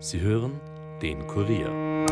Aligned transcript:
Sie 0.00 0.20
hören 0.20 0.52
den 1.02 1.26
Kurier. 1.26 2.06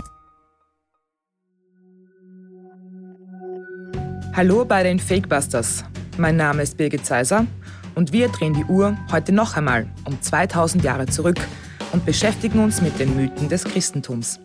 Hallo 4.34 4.64
bei 4.64 4.82
den 4.82 4.98
Fakebusters. 4.98 5.84
Mein 6.18 6.36
Name 6.36 6.64
ist 6.64 6.76
Birgit 6.76 7.06
Zeiser 7.06 7.46
und 7.94 8.12
wir 8.12 8.28
drehen 8.28 8.54
die 8.54 8.64
Uhr 8.64 8.96
heute 9.12 9.30
noch 9.30 9.56
einmal 9.56 9.88
um 10.04 10.20
2000 10.20 10.82
Jahre 10.82 11.06
zurück 11.06 11.38
und 11.92 12.04
beschäftigen 12.04 12.58
uns 12.58 12.82
mit 12.82 12.98
den 12.98 13.14
Mythen 13.14 13.48
des 13.48 13.62
Christentums. 13.62 14.40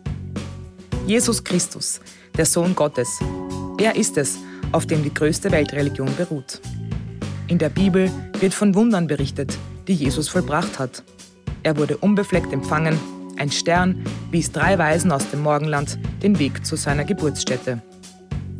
Jesus 1.08 1.42
Christus, 1.42 2.00
der 2.36 2.46
Sohn 2.46 2.76
Gottes. 2.76 3.18
Er 3.78 3.96
ist 3.96 4.18
es, 4.18 4.38
auf 4.70 4.86
dem 4.86 5.02
die 5.02 5.12
größte 5.12 5.50
Weltreligion 5.50 6.14
beruht. 6.14 6.60
In 7.48 7.58
der 7.58 7.70
Bibel 7.70 8.08
wird 8.38 8.54
von 8.54 8.72
Wundern 8.76 9.08
berichtet, 9.08 9.58
die 9.88 9.94
Jesus 9.94 10.28
vollbracht 10.28 10.78
hat. 10.78 11.02
Er 11.64 11.76
wurde 11.76 11.96
unbefleckt 11.96 12.52
empfangen, 12.52 12.98
ein 13.42 13.50
Stern 13.50 14.06
wies 14.30 14.52
drei 14.52 14.78
Weisen 14.78 15.10
aus 15.10 15.28
dem 15.30 15.42
Morgenland 15.42 15.98
den 16.22 16.38
Weg 16.38 16.64
zu 16.64 16.76
seiner 16.76 17.04
Geburtsstätte. 17.04 17.82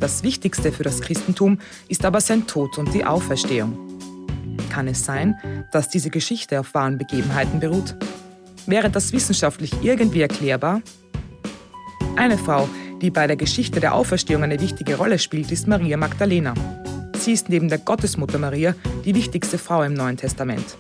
Das 0.01 0.25
Wichtigste 0.25 0.73
für 0.73 0.83
das 0.83 1.01
Christentum 1.01 1.59
ist 1.89 2.05
aber 2.05 2.21
sein 2.21 2.49
Tod 2.49 2.77
und 2.79 2.93
die 2.93 3.05
Auferstehung. 3.05 3.79
Kann 4.71 4.89
es 4.89 5.05
sein, 5.05 5.37
dass 5.71 5.89
diese 5.89 6.11
Geschichte 6.11 6.59
auf 6.59 6.75
wahren 6.75 6.99
Begebenheiten 6.99 7.61
beruht? 7.61 7.95
Wäre 8.67 8.91
das 8.91 9.13
wissenschaftlich 9.13 9.73
irgendwie 9.83 10.23
erklärbar? 10.23 10.83
Eine 12.17 12.37
Frau, 12.37 12.69
die 13.01 13.11
bei 13.11 13.29
der 13.29 13.37
Geschichte 13.37 13.79
der 13.79 13.95
Auferstehung 13.95 14.43
eine 14.43 14.61
wichtige 14.61 14.97
Rolle 14.97 15.21
spielt, 15.21 15.53
ist 15.53 15.69
Maria 15.69 15.97
Magdalena. 15.97 16.55
Sie 17.17 17.33
ist 17.33 17.49
neben 17.49 17.69
der 17.69 17.79
Gottesmutter 17.79 18.39
Maria 18.39 18.75
die 19.05 19.15
wichtigste 19.15 19.59
Frau 19.59 19.85
im 19.85 19.95
Neuen 19.95 20.17
Testament. 20.17 20.77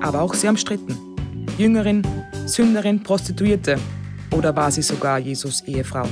Aber 0.00 0.22
auch 0.22 0.32
sehr 0.32 0.48
umstritten. 0.48 1.13
Jüngerin, 1.56 2.02
Sünderin, 2.46 3.02
Prostituierte 3.02 3.76
oder 4.32 4.56
war 4.56 4.72
sie 4.72 4.82
sogar 4.82 5.18
Jesus 5.18 5.60
Ehefrau? 5.62 6.08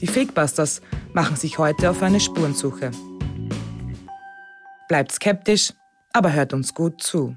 Die 0.00 0.06
Fakebusters 0.06 0.82
machen 1.14 1.36
sich 1.36 1.56
heute 1.56 1.88
auf 1.88 2.02
eine 2.02 2.20
Spurensuche. 2.20 2.90
Bleibt 4.86 5.12
skeptisch, 5.12 5.72
aber 6.12 6.32
hört 6.32 6.52
uns 6.52 6.74
gut 6.74 7.02
zu. 7.02 7.36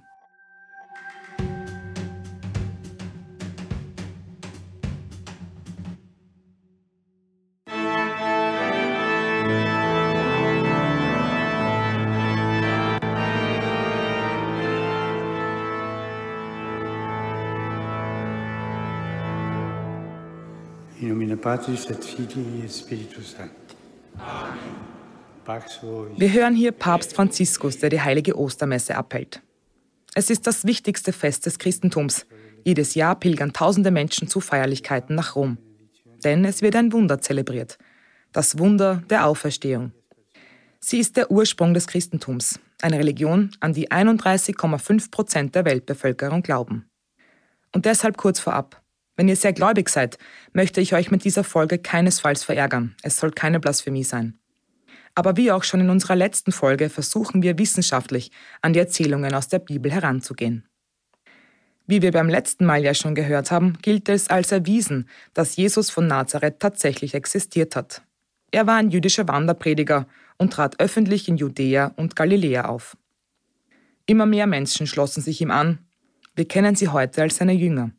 Patris 21.48 21.86
et 21.90 22.04
Filii 22.04 22.66
et 22.66 22.70
Spiritus 22.70 23.32
Sancti. 23.32 23.78
Vobis. 25.46 26.20
Wir 26.20 26.34
hören 26.34 26.54
hier 26.54 26.74
Papst 26.74 27.14
Franziskus, 27.14 27.78
der 27.78 27.90
die 27.90 28.02
heilige 28.02 28.38
Ostermesse 28.38 28.98
abhält. 28.98 29.42
Es 30.14 30.30
ist 30.30 30.46
das 30.46 30.66
wichtigste 30.66 31.14
Fest 31.14 31.46
des 31.46 31.58
Christentums. 31.58 32.26
Jedes 32.66 32.96
Jahr 32.96 33.18
pilgern 33.18 33.54
tausende 33.54 33.92
Menschen 33.92 34.28
zu 34.28 34.42
Feierlichkeiten 34.42 35.16
nach 35.16 35.38
Rom. 35.38 35.58
Denn 36.26 36.44
es 36.44 36.62
wird 36.62 36.76
ein 36.76 36.92
Wunder 36.92 37.22
zelebriert. 37.22 37.78
Das 38.34 38.60
Wunder 38.60 39.02
der 39.10 39.26
Auferstehung. 39.26 39.94
Sie 40.82 41.00
ist 41.00 41.16
der 41.16 41.32
Ursprung 41.32 41.74
des 41.74 41.88
Christentums, 41.88 42.60
eine 42.82 43.00
Religion, 43.00 43.52
an 43.62 43.72
die 43.72 43.90
31,5 43.90 45.12
Prozent 45.12 45.56
der 45.56 45.64
Weltbevölkerung 45.64 46.44
glauben. 46.44 46.90
Und 47.74 47.86
deshalb 47.86 48.18
kurz 48.18 48.42
vorab. 48.42 48.82
Wenn 49.18 49.28
ihr 49.28 49.36
sehr 49.36 49.52
gläubig 49.52 49.90
seid, 49.90 50.18
möchte 50.54 50.80
ich 50.80 50.94
euch 50.94 51.10
mit 51.10 51.24
dieser 51.24 51.44
Folge 51.44 51.80
keinesfalls 51.80 52.44
verärgern. 52.44 52.96
Es 53.02 53.18
soll 53.18 53.32
keine 53.32 53.60
Blasphemie 53.60 54.04
sein. 54.04 54.40
Aber 55.16 55.36
wie 55.36 55.52
auch 55.52 55.64
schon 55.64 55.82
in 55.82 55.90
unserer 55.90 56.16
letzten 56.16 56.52
Folge 56.52 56.90
versuchen 56.90 57.42
wir 57.42 57.58
wissenschaftlich 57.58 58.32
an 58.62 58.74
die 58.74 58.80
Erzählungen 58.80 59.34
aus 59.34 59.48
der 59.48 59.58
Bibel 59.58 59.92
heranzugehen. 59.92 60.70
Wie 61.88 62.04
wir 62.04 62.12
beim 62.12 62.30
letzten 62.30 62.66
Mal 62.66 62.84
ja 62.84 62.94
schon 62.94 63.16
gehört 63.16 63.50
haben, 63.50 63.80
gilt 63.82 64.10
es 64.10 64.30
als 64.30 64.52
erwiesen, 64.52 65.10
dass 65.34 65.56
Jesus 65.56 65.90
von 65.90 66.06
Nazareth 66.06 66.60
tatsächlich 66.60 67.16
existiert 67.16 67.76
hat. 67.76 68.04
Er 68.52 68.68
war 68.68 68.76
ein 68.76 68.92
jüdischer 68.92 69.28
Wanderprediger 69.28 70.06
und 70.38 70.54
trat 70.54 70.80
öffentlich 70.80 71.28
in 71.28 71.38
Judäa 71.38 71.94
und 71.96 72.16
Galiläa 72.16 72.66
auf. 72.66 72.96
Immer 74.06 74.28
mehr 74.28 74.46
Menschen 74.46 74.86
schlossen 74.86 75.22
sich 75.22 75.42
ihm 75.42 75.50
an. 75.50 75.80
Wir 76.36 76.48
kennen 76.48 76.76
sie 76.76 76.90
heute 76.90 77.24
als 77.24 77.38
seine 77.38 77.54
Jünger. 77.54 77.92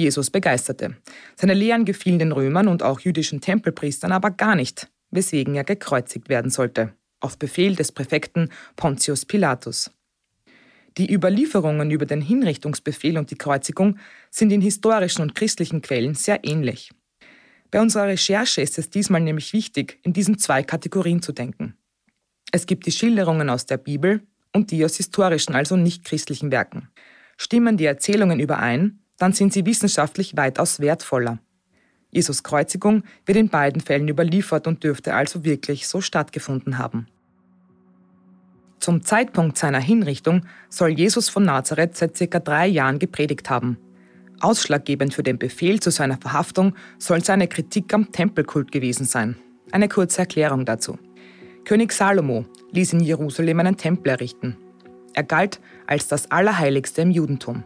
Jesus 0.00 0.30
begeisterte. 0.30 0.96
Seine 1.36 1.54
Lehren 1.54 1.84
gefielen 1.84 2.18
den 2.18 2.32
Römern 2.32 2.68
und 2.68 2.82
auch 2.82 3.00
jüdischen 3.00 3.40
Tempelpriestern 3.40 4.12
aber 4.12 4.30
gar 4.30 4.56
nicht, 4.56 4.90
weswegen 5.10 5.54
er 5.54 5.64
gekreuzigt 5.64 6.28
werden 6.28 6.50
sollte, 6.50 6.94
auf 7.20 7.38
Befehl 7.38 7.76
des 7.76 7.92
Präfekten 7.92 8.48
Pontius 8.76 9.26
Pilatus. 9.26 9.90
Die 10.96 11.12
Überlieferungen 11.12 11.90
über 11.90 12.06
den 12.06 12.20
Hinrichtungsbefehl 12.20 13.16
und 13.16 13.30
die 13.30 13.36
Kreuzigung 13.36 13.98
sind 14.30 14.50
in 14.50 14.60
historischen 14.60 15.22
und 15.22 15.34
christlichen 15.34 15.82
Quellen 15.82 16.14
sehr 16.14 16.44
ähnlich. 16.44 16.90
Bei 17.70 17.80
unserer 17.80 18.08
Recherche 18.08 18.60
ist 18.60 18.78
es 18.78 18.90
diesmal 18.90 19.20
nämlich 19.20 19.52
wichtig, 19.52 20.00
in 20.02 20.12
diesen 20.12 20.38
zwei 20.38 20.62
Kategorien 20.62 21.22
zu 21.22 21.32
denken. 21.32 21.76
Es 22.50 22.66
gibt 22.66 22.86
die 22.86 22.92
Schilderungen 22.92 23.48
aus 23.48 23.66
der 23.66 23.76
Bibel 23.76 24.22
und 24.52 24.72
die 24.72 24.84
aus 24.84 24.96
historischen, 24.96 25.54
also 25.54 25.76
nicht 25.76 26.04
christlichen 26.04 26.50
Werken. 26.50 26.88
Stimmen 27.36 27.76
die 27.76 27.84
Erzählungen 27.84 28.40
überein, 28.40 28.99
dann 29.20 29.32
sind 29.34 29.52
sie 29.52 29.66
wissenschaftlich 29.66 30.36
weitaus 30.36 30.80
wertvoller. 30.80 31.38
Jesus 32.10 32.42
Kreuzigung 32.42 33.04
wird 33.26 33.36
in 33.36 33.50
beiden 33.50 33.82
Fällen 33.82 34.08
überliefert 34.08 34.66
und 34.66 34.82
dürfte 34.82 35.14
also 35.14 35.44
wirklich 35.44 35.86
so 35.86 36.00
stattgefunden 36.00 36.78
haben. 36.78 37.06
Zum 38.80 39.04
Zeitpunkt 39.04 39.58
seiner 39.58 39.78
Hinrichtung 39.78 40.46
soll 40.70 40.90
Jesus 40.90 41.28
von 41.28 41.44
Nazareth 41.44 41.98
seit 41.98 42.16
circa 42.16 42.40
drei 42.40 42.66
Jahren 42.66 42.98
gepredigt 42.98 43.50
haben. 43.50 43.76
Ausschlaggebend 44.40 45.12
für 45.12 45.22
den 45.22 45.38
Befehl 45.38 45.80
zu 45.80 45.90
seiner 45.90 46.16
Verhaftung 46.16 46.74
soll 46.98 47.22
seine 47.22 47.46
Kritik 47.46 47.92
am 47.92 48.10
Tempelkult 48.10 48.72
gewesen 48.72 49.04
sein. 49.04 49.36
Eine 49.70 49.88
kurze 49.88 50.20
Erklärung 50.20 50.64
dazu. 50.64 50.98
König 51.66 51.92
Salomo 51.92 52.46
ließ 52.72 52.94
in 52.94 53.00
Jerusalem 53.00 53.60
einen 53.60 53.76
Tempel 53.76 54.12
errichten. 54.12 54.56
Er 55.12 55.24
galt 55.24 55.60
als 55.86 56.08
das 56.08 56.30
Allerheiligste 56.30 57.02
im 57.02 57.10
Judentum. 57.10 57.64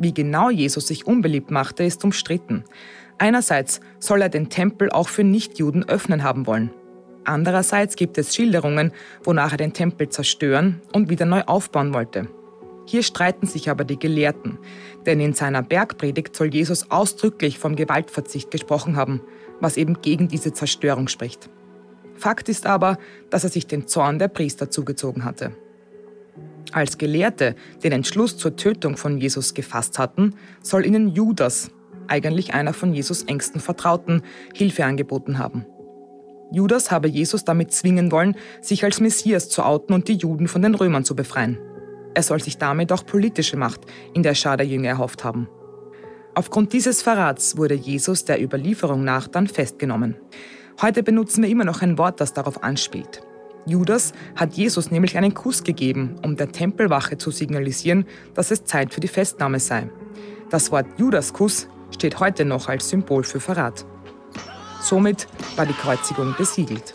Wie 0.00 0.14
genau 0.14 0.48
Jesus 0.48 0.86
sich 0.86 1.06
unbeliebt 1.06 1.50
machte, 1.50 1.84
ist 1.84 2.02
umstritten. 2.04 2.64
Einerseits 3.18 3.82
soll 3.98 4.22
er 4.22 4.30
den 4.30 4.48
Tempel 4.48 4.90
auch 4.90 5.10
für 5.10 5.24
Nichtjuden 5.24 5.86
öffnen 5.86 6.24
haben 6.24 6.46
wollen. 6.46 6.70
Andererseits 7.24 7.96
gibt 7.96 8.16
es 8.16 8.34
Schilderungen, 8.34 8.92
wonach 9.22 9.52
er 9.52 9.58
den 9.58 9.74
Tempel 9.74 10.08
zerstören 10.08 10.80
und 10.94 11.10
wieder 11.10 11.26
neu 11.26 11.42
aufbauen 11.42 11.92
wollte. 11.92 12.28
Hier 12.86 13.02
streiten 13.02 13.46
sich 13.46 13.68
aber 13.68 13.84
die 13.84 13.98
Gelehrten, 13.98 14.58
denn 15.04 15.20
in 15.20 15.34
seiner 15.34 15.62
Bergpredigt 15.62 16.34
soll 16.34 16.52
Jesus 16.52 16.90
ausdrücklich 16.90 17.58
vom 17.58 17.76
Gewaltverzicht 17.76 18.50
gesprochen 18.50 18.96
haben, 18.96 19.20
was 19.60 19.76
eben 19.76 20.00
gegen 20.00 20.28
diese 20.28 20.54
Zerstörung 20.54 21.08
spricht. 21.08 21.50
Fakt 22.14 22.48
ist 22.48 22.66
aber, 22.66 22.96
dass 23.28 23.44
er 23.44 23.50
sich 23.50 23.66
den 23.66 23.86
Zorn 23.86 24.18
der 24.18 24.28
Priester 24.28 24.70
zugezogen 24.70 25.26
hatte. 25.26 25.52
Als 26.72 26.98
Gelehrte 26.98 27.54
den 27.82 27.92
Entschluss 27.92 28.36
zur 28.36 28.56
Tötung 28.56 28.96
von 28.96 29.18
Jesus 29.18 29.54
gefasst 29.54 29.98
hatten, 29.98 30.34
soll 30.62 30.86
ihnen 30.86 31.08
Judas, 31.08 31.70
eigentlich 32.06 32.54
einer 32.54 32.72
von 32.72 32.92
Jesus 32.92 33.24
engsten 33.24 33.60
Vertrauten, 33.60 34.22
Hilfe 34.54 34.84
angeboten 34.84 35.38
haben. 35.38 35.66
Judas 36.52 36.90
habe 36.90 37.08
Jesus 37.08 37.44
damit 37.44 37.72
zwingen 37.72 38.10
wollen, 38.10 38.36
sich 38.60 38.84
als 38.84 39.00
Messias 39.00 39.48
zu 39.48 39.62
outen 39.62 39.94
und 39.94 40.08
die 40.08 40.14
Juden 40.14 40.48
von 40.48 40.62
den 40.62 40.74
Römern 40.74 41.04
zu 41.04 41.14
befreien. 41.14 41.58
Er 42.14 42.22
soll 42.22 42.40
sich 42.42 42.58
damit 42.58 42.90
auch 42.90 43.06
politische 43.06 43.56
Macht 43.56 43.82
in 44.14 44.24
der 44.24 44.34
Schar 44.34 44.56
der 44.56 44.66
Jünger 44.66 44.88
erhofft 44.88 45.22
haben. 45.22 45.48
Aufgrund 46.34 46.72
dieses 46.72 47.02
Verrats 47.02 47.56
wurde 47.56 47.74
Jesus 47.74 48.24
der 48.24 48.42
Überlieferung 48.42 49.04
nach 49.04 49.28
dann 49.28 49.46
festgenommen. 49.46 50.16
Heute 50.80 51.02
benutzen 51.02 51.42
wir 51.42 51.50
immer 51.50 51.64
noch 51.64 51.82
ein 51.82 51.98
Wort, 51.98 52.20
das 52.20 52.32
darauf 52.32 52.62
anspielt. 52.62 53.22
Judas 53.70 54.12
hat 54.36 54.54
Jesus 54.54 54.90
nämlich 54.90 55.16
einen 55.16 55.32
Kuss 55.32 55.62
gegeben, 55.62 56.16
um 56.22 56.36
der 56.36 56.50
Tempelwache 56.50 57.16
zu 57.16 57.30
signalisieren, 57.30 58.06
dass 58.34 58.50
es 58.50 58.64
Zeit 58.64 58.92
für 58.92 59.00
die 59.00 59.08
Festnahme 59.08 59.60
sei. 59.60 59.88
Das 60.50 60.72
Wort 60.72 60.86
Judaskuss 60.98 61.68
steht 61.92 62.18
heute 62.18 62.44
noch 62.44 62.68
als 62.68 62.88
Symbol 62.88 63.22
für 63.22 63.40
Verrat. 63.40 63.86
Somit 64.82 65.28
war 65.56 65.66
die 65.66 65.72
Kreuzigung 65.72 66.34
besiegelt. 66.36 66.94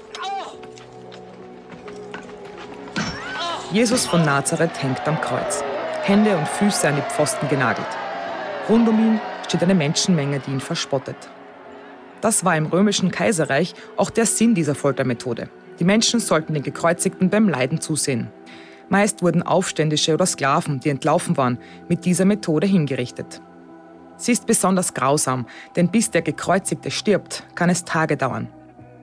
Jesus 3.72 4.06
von 4.06 4.24
Nazareth 4.24 4.82
hängt 4.82 5.08
am 5.08 5.20
Kreuz, 5.22 5.64
Hände 6.04 6.38
und 6.38 6.48
Füße 6.48 6.88
an 6.88 6.96
die 6.96 7.14
Pfosten 7.14 7.48
genagelt. 7.48 7.88
Rund 8.70 8.88
um 8.88 9.00
ihn 9.00 9.22
steht 9.48 9.64
eine 9.64 9.76
Menschenmenge, 9.76 10.40
die 10.40 10.52
ihn 10.52 10.60
verspottet. 10.60 11.18
Das 12.22 12.44
war 12.44 12.58
im 12.58 12.66
römischen 12.68 13.12
Kaiserreich 13.12 13.74
auch 13.98 14.10
der 14.10 14.26
Sinn 14.26 14.56
dieser 14.56 14.76
Foltermethode. 14.76 15.50
Die 15.80 15.84
Menschen 15.84 16.20
sollten 16.20 16.54
den 16.54 16.64
Gekreuzigten 16.64 17.30
beim 17.30 17.50
Leiden 17.50 17.82
zusehen. 17.82 18.32
Meist 18.90 19.22
wurden 19.22 19.44
Aufständische 19.44 20.14
oder 20.14 20.26
Sklaven, 20.26 20.80
die 20.80 20.90
entlaufen 20.90 21.38
waren, 21.38 21.58
mit 21.90 22.06
dieser 22.06 22.26
Methode 22.26 22.68
hingerichtet. 22.68 23.42
Sie 24.18 24.32
ist 24.32 24.46
besonders 24.46 24.94
grausam, 24.94 25.46
denn 25.76 25.90
bis 25.90 26.12
der 26.12 26.22
Gekreuzigte 26.22 26.92
stirbt, 26.92 27.44
kann 27.56 27.70
es 27.70 27.84
Tage 27.84 28.16
dauern. 28.16 28.48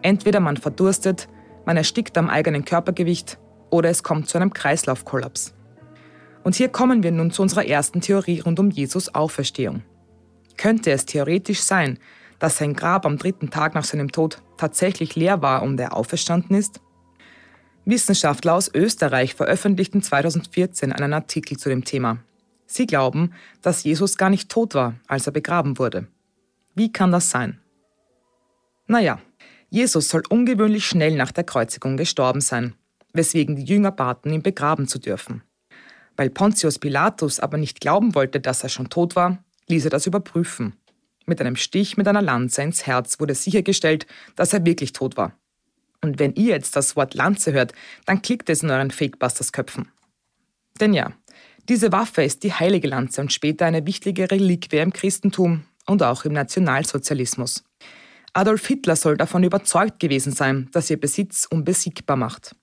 Entweder 0.00 0.40
man 0.40 0.56
verdurstet, 0.56 1.28
man 1.66 1.76
erstickt 1.76 2.16
am 2.16 2.30
eigenen 2.30 2.64
Körpergewicht 2.64 3.38
oder 3.70 3.90
es 3.90 4.02
kommt 4.02 4.28
zu 4.28 4.38
einem 4.38 4.52
Kreislaufkollaps. 4.52 5.54
Und 6.44 6.54
hier 6.54 6.68
kommen 6.68 7.02
wir 7.02 7.12
nun 7.12 7.30
zu 7.30 7.42
unserer 7.42 7.66
ersten 7.66 8.00
Theorie 8.00 8.40
rund 8.40 8.58
um 8.58 8.70
Jesus 8.70 9.14
Auferstehung. 9.14 9.82
Könnte 10.56 10.90
es 10.90 11.06
theoretisch 11.06 11.60
sein, 11.60 11.98
dass 12.42 12.56
sein 12.56 12.74
Grab 12.74 13.06
am 13.06 13.18
dritten 13.18 13.50
Tag 13.50 13.76
nach 13.76 13.84
seinem 13.84 14.10
Tod 14.10 14.42
tatsächlich 14.56 15.14
leer 15.14 15.42
war 15.42 15.62
und 15.62 15.78
er 15.78 15.94
auferstanden 15.96 16.56
ist? 16.56 16.80
Wissenschaftler 17.84 18.54
aus 18.54 18.68
Österreich 18.74 19.36
veröffentlichten 19.36 20.02
2014 20.02 20.90
einen 20.92 21.12
Artikel 21.12 21.56
zu 21.56 21.68
dem 21.68 21.84
Thema. 21.84 22.18
Sie 22.66 22.88
glauben, 22.88 23.32
dass 23.60 23.84
Jesus 23.84 24.16
gar 24.16 24.28
nicht 24.28 24.48
tot 24.48 24.74
war, 24.74 24.96
als 25.06 25.28
er 25.28 25.32
begraben 25.32 25.78
wurde. 25.78 26.08
Wie 26.74 26.90
kann 26.90 27.12
das 27.12 27.30
sein? 27.30 27.60
Naja, 28.88 29.20
Jesus 29.70 30.08
soll 30.08 30.24
ungewöhnlich 30.28 30.84
schnell 30.84 31.14
nach 31.14 31.30
der 31.30 31.44
Kreuzigung 31.44 31.96
gestorben 31.96 32.40
sein, 32.40 32.74
weswegen 33.12 33.54
die 33.54 33.64
Jünger 33.64 33.92
baten, 33.92 34.32
ihn 34.32 34.42
begraben 34.42 34.88
zu 34.88 34.98
dürfen. 34.98 35.42
Weil 36.16 36.30
Pontius 36.30 36.80
Pilatus 36.80 37.38
aber 37.38 37.56
nicht 37.56 37.80
glauben 37.80 38.16
wollte, 38.16 38.40
dass 38.40 38.64
er 38.64 38.68
schon 38.68 38.90
tot 38.90 39.14
war, 39.14 39.38
ließ 39.68 39.84
er 39.84 39.90
das 39.90 40.08
überprüfen. 40.08 40.74
Mit 41.26 41.40
einem 41.40 41.56
Stich 41.56 41.96
mit 41.96 42.08
einer 42.08 42.22
Lanze 42.22 42.62
ins 42.62 42.86
Herz 42.86 43.20
wurde 43.20 43.34
sichergestellt, 43.34 44.06
dass 44.36 44.52
er 44.52 44.64
wirklich 44.64 44.92
tot 44.92 45.16
war. 45.16 45.36
Und 46.02 46.18
wenn 46.18 46.34
ihr 46.34 46.54
jetzt 46.54 46.74
das 46.74 46.96
Wort 46.96 47.14
Lanze 47.14 47.52
hört, 47.52 47.72
dann 48.06 48.22
klickt 48.22 48.50
es 48.50 48.62
in 48.62 48.70
euren 48.70 48.90
Fakebusters-Köpfen. 48.90 49.88
Denn 50.80 50.94
ja, 50.94 51.12
diese 51.68 51.92
Waffe 51.92 52.24
ist 52.24 52.42
die 52.42 52.52
heilige 52.52 52.88
Lanze 52.88 53.20
und 53.20 53.32
später 53.32 53.66
eine 53.66 53.86
wichtige 53.86 54.30
Reliquie 54.30 54.78
im 54.78 54.92
Christentum 54.92 55.64
und 55.86 56.02
auch 56.02 56.24
im 56.24 56.32
Nationalsozialismus. 56.32 57.64
Adolf 58.32 58.66
Hitler 58.66 58.96
soll 58.96 59.16
davon 59.16 59.44
überzeugt 59.44 60.00
gewesen 60.00 60.32
sein, 60.32 60.68
dass 60.72 60.90
ihr 60.90 60.98
Besitz 60.98 61.46
unbesiegbar 61.48 62.16
macht. 62.16 62.56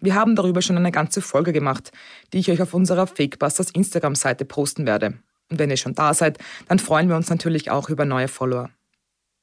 Wir 0.00 0.14
haben 0.14 0.36
darüber 0.36 0.62
schon 0.62 0.76
eine 0.76 0.92
ganze 0.92 1.20
Folge 1.20 1.52
gemacht, 1.52 1.90
die 2.32 2.38
ich 2.38 2.50
euch 2.50 2.62
auf 2.62 2.74
unserer 2.74 3.08
Fakebusters 3.08 3.70
Instagram-Seite 3.70 4.44
posten 4.44 4.86
werde. 4.86 5.18
Und 5.50 5.58
wenn 5.58 5.70
ihr 5.70 5.76
schon 5.76 5.94
da 5.94 6.14
seid, 6.14 6.38
dann 6.68 6.78
freuen 6.78 7.08
wir 7.08 7.16
uns 7.16 7.30
natürlich 7.30 7.70
auch 7.70 7.88
über 7.88 8.04
neue 8.04 8.28
Follower. 8.28 8.70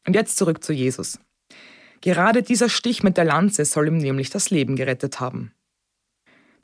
Und 0.06 0.14
jetzt 0.16 0.38
zurück 0.38 0.64
zu 0.64 0.74
Jesus. 0.74 1.20
Gerade 2.02 2.44
dieser 2.44 2.70
Stich 2.70 3.02
mit 3.02 3.18
der 3.18 3.26
Lanze 3.26 3.66
soll 3.66 3.88
ihm 3.88 3.98
nämlich 3.98 4.30
das 4.30 4.52
Leben 4.52 4.76
gerettet 4.76 5.20
haben. 5.20 5.52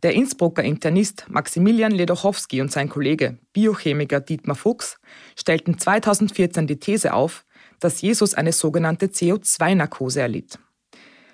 Der 0.03 0.13
Innsbrucker 0.13 0.63
Internist 0.63 1.25
Maximilian 1.29 1.91
Ledochowski 1.91 2.61
und 2.61 2.71
sein 2.71 2.89
Kollege 2.89 3.37
Biochemiker 3.53 4.19
Dietmar 4.19 4.55
Fuchs 4.55 4.99
stellten 5.37 5.77
2014 5.77 6.65
die 6.65 6.79
These 6.79 7.13
auf, 7.13 7.45
dass 7.79 8.01
Jesus 8.01 8.33
eine 8.33 8.51
sogenannte 8.51 9.07
CO2-Narkose 9.07 10.21
erlitt. 10.21 10.59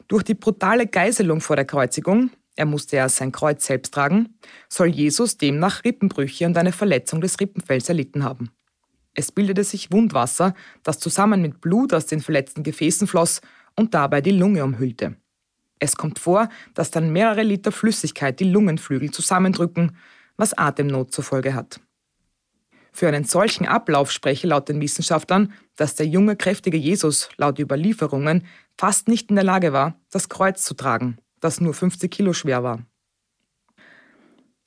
Durch 0.07 0.23
die 0.23 0.33
brutale 0.33 0.87
Geiselung 0.87 1.41
vor 1.41 1.55
der 1.55 1.65
Kreuzigung 1.65 2.31
er 2.57 2.65
musste 2.65 2.95
ja 2.95 3.07
sein 3.07 3.31
Kreuz 3.31 3.65
selbst 3.65 3.93
tragen, 3.93 4.35
soll 4.67 4.87
Jesus 4.87 5.37
demnach 5.37 5.83
Rippenbrüche 5.83 6.47
und 6.47 6.57
eine 6.57 6.71
Verletzung 6.71 7.21
des 7.21 7.39
Rippenfells 7.39 7.87
erlitten 7.87 8.23
haben. 8.23 8.49
Es 9.13 9.31
bildete 9.31 9.63
sich 9.63 9.91
Wundwasser, 9.91 10.55
das 10.81 10.97
zusammen 10.97 11.41
mit 11.41 11.61
Blut 11.61 11.93
aus 11.93 12.07
den 12.07 12.19
verletzten 12.19 12.63
Gefäßen 12.63 13.07
floss 13.07 13.41
und 13.75 13.93
dabei 13.93 14.21
die 14.21 14.31
Lunge 14.31 14.63
umhüllte. 14.63 15.17
Es 15.77 15.95
kommt 15.95 16.17
vor, 16.17 16.49
dass 16.73 16.89
dann 16.89 17.13
mehrere 17.13 17.43
Liter 17.43 17.71
Flüssigkeit 17.71 18.39
die 18.39 18.49
Lungenflügel 18.49 19.11
zusammendrücken, 19.11 19.95
was 20.35 20.57
Atemnot 20.57 21.11
zur 21.11 21.23
Folge 21.23 21.53
hat. 21.53 21.79
Für 22.91 23.07
einen 23.07 23.25
solchen 23.25 23.67
Ablauf 23.67 24.11
spreche 24.11 24.47
laut 24.47 24.67
den 24.67 24.81
Wissenschaftlern, 24.81 25.53
dass 25.75 25.93
der 25.93 26.07
junge, 26.07 26.35
kräftige 26.35 26.77
Jesus 26.77 27.29
laut 27.37 27.59
Überlieferungen 27.59 28.47
fast 28.79 29.07
nicht 29.07 29.29
in 29.29 29.35
der 29.35 29.45
Lage 29.45 29.73
war, 29.73 29.99
das 30.09 30.29
Kreuz 30.29 30.63
zu 30.63 30.73
tragen 30.73 31.19
das 31.39 31.61
nur 31.61 31.73
50 31.73 32.11
Kilo 32.11 32.33
schwer 32.33 32.63
war. 32.63 32.79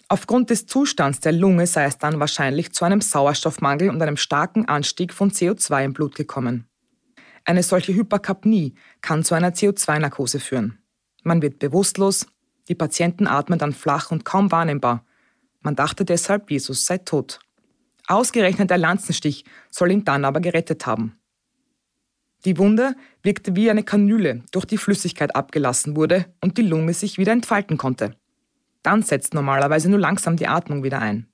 Aufgrund 0.08 0.50
des 0.50 0.67
Zustands 0.67 1.20
der 1.20 1.32
Lunge 1.32 1.69
sei 1.69 1.84
es 1.84 1.99
dann 1.99 2.19
wahrscheinlich 2.19 2.72
zu 2.72 2.84
einem 2.84 3.00
Sauerstoffmangel 3.00 3.90
und 3.90 4.02
einem 4.02 4.17
starken 4.17 4.67
Anstieg 4.67 5.14
von 5.14 5.31
CO2 5.31 5.84
im 5.84 5.93
Blut 5.93 6.17
gekommen. 6.17 6.67
Eine 7.44 7.62
solche 7.62 7.94
Hyperkapnie 7.94 8.75
kann 9.02 9.25
zu 9.25 9.34
einer 9.34 9.50
CO2-Narkose 9.50 10.40
führen. 10.40 10.78
Man 11.22 11.43
wird 11.43 11.61
bewusstlos, 11.61 12.26
die 12.69 12.75
Patienten 12.75 13.26
atmen 13.26 13.58
dann 13.58 13.73
flach 13.73 14.11
und 14.11 14.25
kaum 14.25 14.50
wahrnehmbar. 14.50 15.05
Man 15.61 15.76
dachte 15.76 16.05
deshalb, 16.05 16.50
Jesus 16.50 16.87
sei 16.87 16.99
tot. 16.99 17.38
Ausgerechnet 18.08 18.70
der 18.70 18.78
Lanzenstich 18.78 19.44
soll 19.70 19.93
ihn 19.93 20.05
dann 20.05 20.25
aber 20.25 20.40
gerettet 20.40 20.87
haben. 20.87 21.19
Die 22.44 22.56
Wunde 22.56 22.94
wirkte 23.22 23.54
wie 23.54 23.70
eine 23.70 23.82
Kanüle, 23.82 24.42
durch 24.50 24.64
die 24.64 24.78
Flüssigkeit 24.78 25.37
abgelassen 25.37 25.94
wurde 25.96 26.26
und 26.40 26.56
die 26.56 26.62
Lunge 26.62 26.94
sich 26.94 27.19
wieder 27.19 27.32
entfalten 27.32 27.76
konnte. 27.76 28.16
Dann 28.82 29.02
setzt 29.02 29.34
normalerweise 29.34 29.90
nur 29.90 29.98
langsam 29.98 30.37
die 30.37 30.46
Atmung 30.46 30.82
wieder 30.82 31.00
ein. 31.00 31.26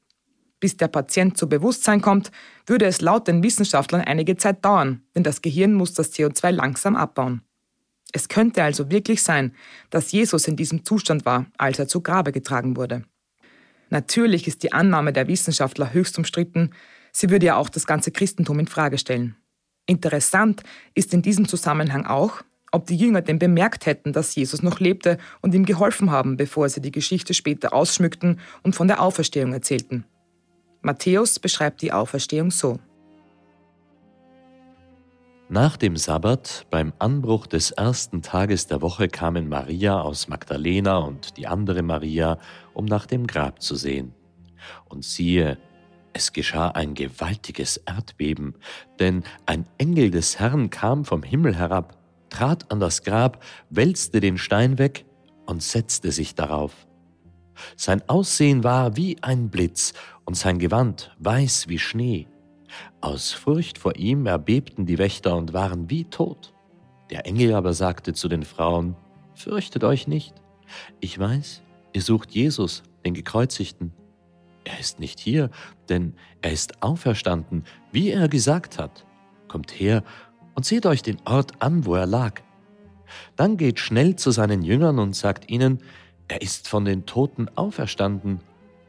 Bis 0.59 0.77
der 0.77 0.89
Patient 0.89 1.37
zu 1.37 1.49
Bewusstsein 1.49 2.01
kommt, 2.01 2.33
würde 2.67 2.87
es 2.87 3.01
laut 3.01 3.29
den 3.29 3.43
Wissenschaftlern 3.43 4.01
einige 4.01 4.37
Zeit 4.37 4.65
dauern, 4.65 5.03
denn 5.15 5.23
das 5.23 5.43
Gehirn 5.43 5.75
muss 5.75 5.95
das 5.95 6.13
CO2 6.13 6.51
langsam 6.51 6.97
abbauen. 6.97 7.43
Es 8.13 8.29
könnte 8.29 8.63
also 8.63 8.91
wirklich 8.91 9.23
sein, 9.23 9.55
dass 9.91 10.13
Jesus 10.13 10.49
in 10.49 10.57
diesem 10.57 10.85
Zustand 10.85 11.25
war, 11.25 11.47
als 11.59 11.79
er 11.79 11.89
zu 11.89 12.01
Grabe 12.01 12.33
getragen 12.33 12.77
wurde. 12.77 13.05
Natürlich 13.91 14.49
ist 14.49 14.63
die 14.63 14.73
Annahme 14.73 15.13
der 15.13 15.29
Wissenschaftler 15.29 15.93
höchst 15.93 16.19
umstritten, 16.19 16.71
sie 17.13 17.31
würde 17.31 17.47
ja 17.47 17.57
auch 17.57 17.69
das 17.69 17.87
ganze 17.87 18.11
Christentum 18.11 18.59
in 18.59 18.67
Frage 18.67 18.99
stellen. 18.99 19.37
Interessant 19.87 20.63
ist 20.95 21.15
in 21.15 21.23
diesem 21.23 21.47
Zusammenhang 21.49 22.07
auch, 22.07 22.43
ob 22.73 22.87
die 22.87 22.97
Jünger 22.97 23.23
denn 23.23 23.39
bemerkt 23.39 23.87
hätten, 23.87 24.13
dass 24.13 24.35
Jesus 24.35 24.63
noch 24.63 24.81
lebte 24.81 25.19
und 25.41 25.55
ihm 25.55 25.65
geholfen 25.65 26.11
haben, 26.11 26.37
bevor 26.37 26.69
sie 26.69 26.81
die 26.81 26.91
Geschichte 26.91 27.33
später 27.33 27.73
ausschmückten 27.73 28.41
und 28.63 28.75
von 28.75 28.89
der 28.89 29.01
Auferstehung 29.01 29.53
erzählten. 29.53 30.05
Matthäus 30.83 31.39
beschreibt 31.39 31.81
die 31.83 31.93
Auferstehung 31.93 32.51
so. 32.51 32.79
Nach 35.49 35.77
dem 35.77 35.97
Sabbat, 35.97 36.67
beim 36.71 36.93
Anbruch 36.99 37.47
des 37.47 37.71
ersten 37.71 38.21
Tages 38.21 38.67
der 38.67 38.83
Woche, 38.83 39.07
kamen 39.07 39.49
Maria 39.49 40.01
aus 40.01 40.27
Magdalena 40.27 40.99
und 40.99 41.37
die 41.37 41.47
andere 41.47 41.83
Maria, 41.83 42.39
um 42.75 42.85
nach 42.85 43.07
dem 43.07 43.29
Grab 43.29 43.63
zu 43.63 43.77
sehen. 43.77 44.13
Und 44.89 45.05
siehe, 45.05 45.57
es 46.17 46.33
geschah 46.33 46.69
ein 46.69 46.95
gewaltiges 46.95 47.77
Erdbeben, 47.77 48.55
denn 48.99 49.23
ein 49.45 49.67
Engel 49.77 50.11
des 50.11 50.39
Herrn 50.39 50.71
kam 50.71 51.05
vom 51.05 51.23
Himmel 51.23 51.55
herab, 51.55 51.99
trat 52.31 52.73
an 52.73 52.81
das 52.81 53.03
Grab, 53.03 53.45
wälzte 53.69 54.21
den 54.21 54.39
Stein 54.39 54.79
weg 54.79 55.05
und 55.45 55.63
setzte 55.63 56.11
sich 56.13 56.35
darauf. 56.35 56.87
Sein 57.77 58.03
Aussehen 58.09 58.65
war 58.65 58.97
wie 58.97 59.23
ein 59.23 59.51
Blitz 59.51 59.93
und 60.25 60.39
sein 60.39 60.59
Gewand 60.59 61.15
weiß 61.19 61.69
wie 61.69 61.79
Schnee. 61.79 62.29
Aus 63.03 63.33
Furcht 63.33 63.77
vor 63.77 63.97
ihm 63.97 64.25
erbebten 64.25 64.87
die 64.87 64.97
Wächter 64.97 65.37
und 65.37 65.53
waren 65.53 65.91
wie 65.91 66.05
tot. 66.05 66.55
Der 67.11 67.27
Engel 67.27 67.55
aber 67.55 67.75
sagte 67.75 68.15
zu 68.15 68.29
den 68.29 68.43
Frauen, 68.43 68.97
Fürchtet 69.35 69.85
euch 69.85 70.09
nicht, 70.09 70.35
ich 70.99 71.19
weiß, 71.19 71.63
ihr 71.93 72.01
sucht 72.01 72.31
Jesus, 72.31 72.83
den 73.05 73.13
Gekreuzigten 73.13 73.93
er 74.67 74.81
ist 74.81 74.99
nicht 75.01 75.21
hier, 75.21 75.51
denn 75.89 76.15
er 76.43 76.53
ist 76.53 76.83
auferstanden, 76.83 77.65
wie 77.93 78.11
er 78.11 78.29
gesagt 78.29 78.79
hat. 78.79 79.07
Kommt 79.49 79.71
her 79.71 80.03
und 80.55 80.67
seht 80.67 80.87
euch 80.87 81.03
den 81.03 81.19
Ort 81.25 81.63
an, 81.63 81.87
wo 81.87 81.95
er 81.95 82.07
lag. 82.07 82.43
Dann 83.37 83.57
geht 83.57 83.79
schnell 83.79 84.17
zu 84.17 84.33
seinen 84.33 84.63
Jüngern 84.63 84.99
und 84.99 85.15
sagt 85.15 85.49
ihnen, 85.51 85.79
er 86.29 86.43
ist 86.43 86.69
von 86.69 86.85
den 86.85 87.07
Toten 87.07 87.49
auferstanden. 87.55 88.41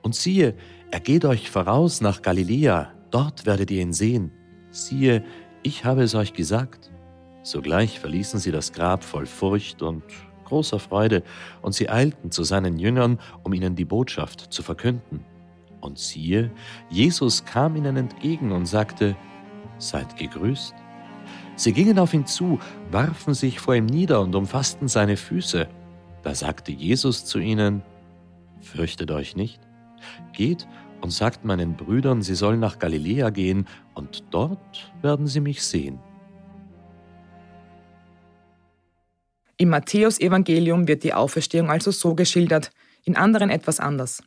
Und 0.01 0.15
siehe, 0.15 0.55
er 0.89 0.99
geht 0.99 1.25
euch 1.25 1.51
voraus 1.51 2.01
nach 2.01 2.23
Galiläa, 2.23 2.91
dort 3.11 3.45
werdet 3.45 3.69
ihr 3.69 3.81
ihn 3.81 3.93
sehen. 3.93 4.31
Siehe, 4.71 5.23
ich 5.61 5.85
habe 5.85 6.01
es 6.03 6.15
euch 6.15 6.33
gesagt. 6.33 6.91
Sogleich 7.43 7.99
verließen 7.99 8.39
sie 8.39 8.51
das 8.51 8.73
Grab 8.73 9.03
voll 9.03 9.27
Furcht 9.27 9.81
und 9.81 10.03
großer 10.45 10.79
Freude, 10.79 11.23
und 11.61 11.73
sie 11.73 11.89
eilten 11.89 12.31
zu 12.31 12.43
seinen 12.43 12.79
Jüngern, 12.79 13.19
um 13.43 13.53
ihnen 13.53 13.75
die 13.75 13.85
Botschaft 13.85 14.51
zu 14.51 14.63
verkünden. 14.63 15.25
Und 15.81 15.99
siehe, 15.99 16.51
Jesus 16.89 17.45
kam 17.45 17.75
ihnen 17.75 17.97
entgegen 17.97 18.51
und 18.51 18.65
sagte, 18.65 19.15
Seid 19.79 20.17
gegrüßt. 20.17 20.73
Sie 21.55 21.73
gingen 21.73 21.99
auf 21.99 22.13
ihn 22.13 22.25
zu, 22.25 22.59
warfen 22.91 23.33
sich 23.33 23.59
vor 23.59 23.75
ihm 23.75 23.85
nieder 23.85 24.21
und 24.21 24.35
umfassten 24.35 24.87
seine 24.87 25.17
Füße. 25.17 25.67
Da 26.23 26.35
sagte 26.35 26.71
Jesus 26.71 27.25
zu 27.25 27.39
ihnen, 27.39 27.83
Fürchtet 28.61 29.11
euch 29.11 29.35
nicht, 29.35 29.59
geht 30.33 30.67
und 31.01 31.11
sagt 31.11 31.45
meinen 31.45 31.75
Brüdern, 31.75 32.21
sie 32.21 32.35
sollen 32.35 32.59
nach 32.59 32.79
Galiläa 32.79 33.29
gehen, 33.29 33.67
und 33.93 34.23
dort 34.31 34.91
werden 35.01 35.27
sie 35.27 35.39
mich 35.39 35.63
sehen. 35.63 35.99
Im 39.57 39.69
Matthäusevangelium 39.69 40.87
wird 40.87 41.03
die 41.03 41.13
Auferstehung 41.13 41.69
also 41.69 41.91
so 41.91 42.13
geschildert, 42.13 42.71
in 43.03 43.15
anderen 43.15 43.49
etwas 43.49 43.79
anders. 43.79 44.21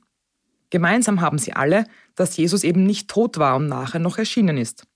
Gemeinsam 0.70 1.20
haben 1.20 1.38
sie 1.38 1.52
alle, 1.52 1.84
dass 2.14 2.36
Jesus 2.36 2.64
eben 2.64 2.84
nicht 2.84 3.08
tot 3.08 3.38
war 3.38 3.56
und 3.56 3.66
nachher 3.66 3.98
noch 3.98 4.18
erschienen 4.18 4.56
ist. 4.56 4.86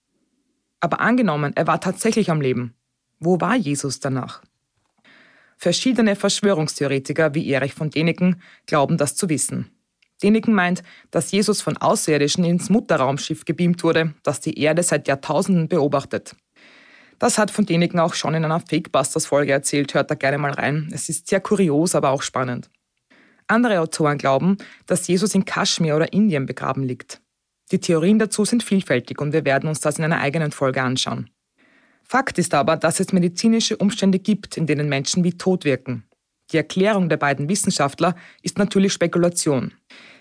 Aber 0.80 1.00
angenommen, 1.00 1.52
er 1.56 1.66
war 1.66 1.80
tatsächlich 1.80 2.30
am 2.30 2.40
Leben. 2.40 2.74
Wo 3.18 3.40
war 3.40 3.56
Jesus 3.56 4.00
danach? 4.00 4.42
Verschiedene 5.56 6.16
Verschwörungstheoretiker 6.16 7.34
wie 7.34 7.48
Erich 7.50 7.74
von 7.74 7.90
Däniken 7.90 8.42
glauben 8.66 8.98
das 8.98 9.16
zu 9.16 9.28
wissen. 9.28 9.70
Däniken 10.22 10.54
meint, 10.54 10.82
dass 11.10 11.32
Jesus 11.32 11.60
von 11.60 11.76
Außerirdischen 11.76 12.44
ins 12.44 12.70
Mutterraumschiff 12.70 13.44
gebeamt 13.44 13.82
wurde, 13.82 14.14
das 14.22 14.40
die 14.40 14.58
Erde 14.58 14.82
seit 14.82 15.08
Jahrtausenden 15.08 15.68
beobachtet. 15.68 16.36
Das 17.18 17.38
hat 17.38 17.50
von 17.50 17.66
Däniken 17.66 18.00
auch 18.00 18.14
schon 18.14 18.34
in 18.34 18.44
einer 18.44 18.60
Fakebusters-Folge 18.60 19.52
erzählt, 19.52 19.94
hört 19.94 20.10
da 20.10 20.14
gerne 20.14 20.38
mal 20.38 20.52
rein. 20.52 20.90
Es 20.92 21.08
ist 21.08 21.28
sehr 21.28 21.40
kurios, 21.40 21.94
aber 21.94 22.10
auch 22.10 22.22
spannend. 22.22 22.70
Andere 23.46 23.80
Autoren 23.80 24.18
glauben, 24.18 24.58
dass 24.86 25.06
Jesus 25.06 25.34
in 25.34 25.44
Kaschmir 25.44 25.96
oder 25.96 26.12
Indien 26.12 26.46
begraben 26.46 26.82
liegt. 26.82 27.20
Die 27.72 27.80
Theorien 27.80 28.18
dazu 28.18 28.44
sind 28.44 28.62
vielfältig 28.62 29.20
und 29.20 29.32
wir 29.32 29.44
werden 29.44 29.68
uns 29.68 29.80
das 29.80 29.98
in 29.98 30.04
einer 30.04 30.20
eigenen 30.20 30.52
Folge 30.52 30.82
anschauen. 30.82 31.30
Fakt 32.02 32.38
ist 32.38 32.54
aber, 32.54 32.76
dass 32.76 33.00
es 33.00 33.12
medizinische 33.12 33.76
Umstände 33.76 34.18
gibt, 34.18 34.56
in 34.56 34.66
denen 34.66 34.88
Menschen 34.88 35.24
wie 35.24 35.36
tot 35.36 35.64
wirken. 35.64 36.04
Die 36.52 36.58
Erklärung 36.58 37.08
der 37.08 37.16
beiden 37.16 37.48
Wissenschaftler 37.48 38.14
ist 38.42 38.58
natürlich 38.58 38.92
Spekulation. 38.92 39.72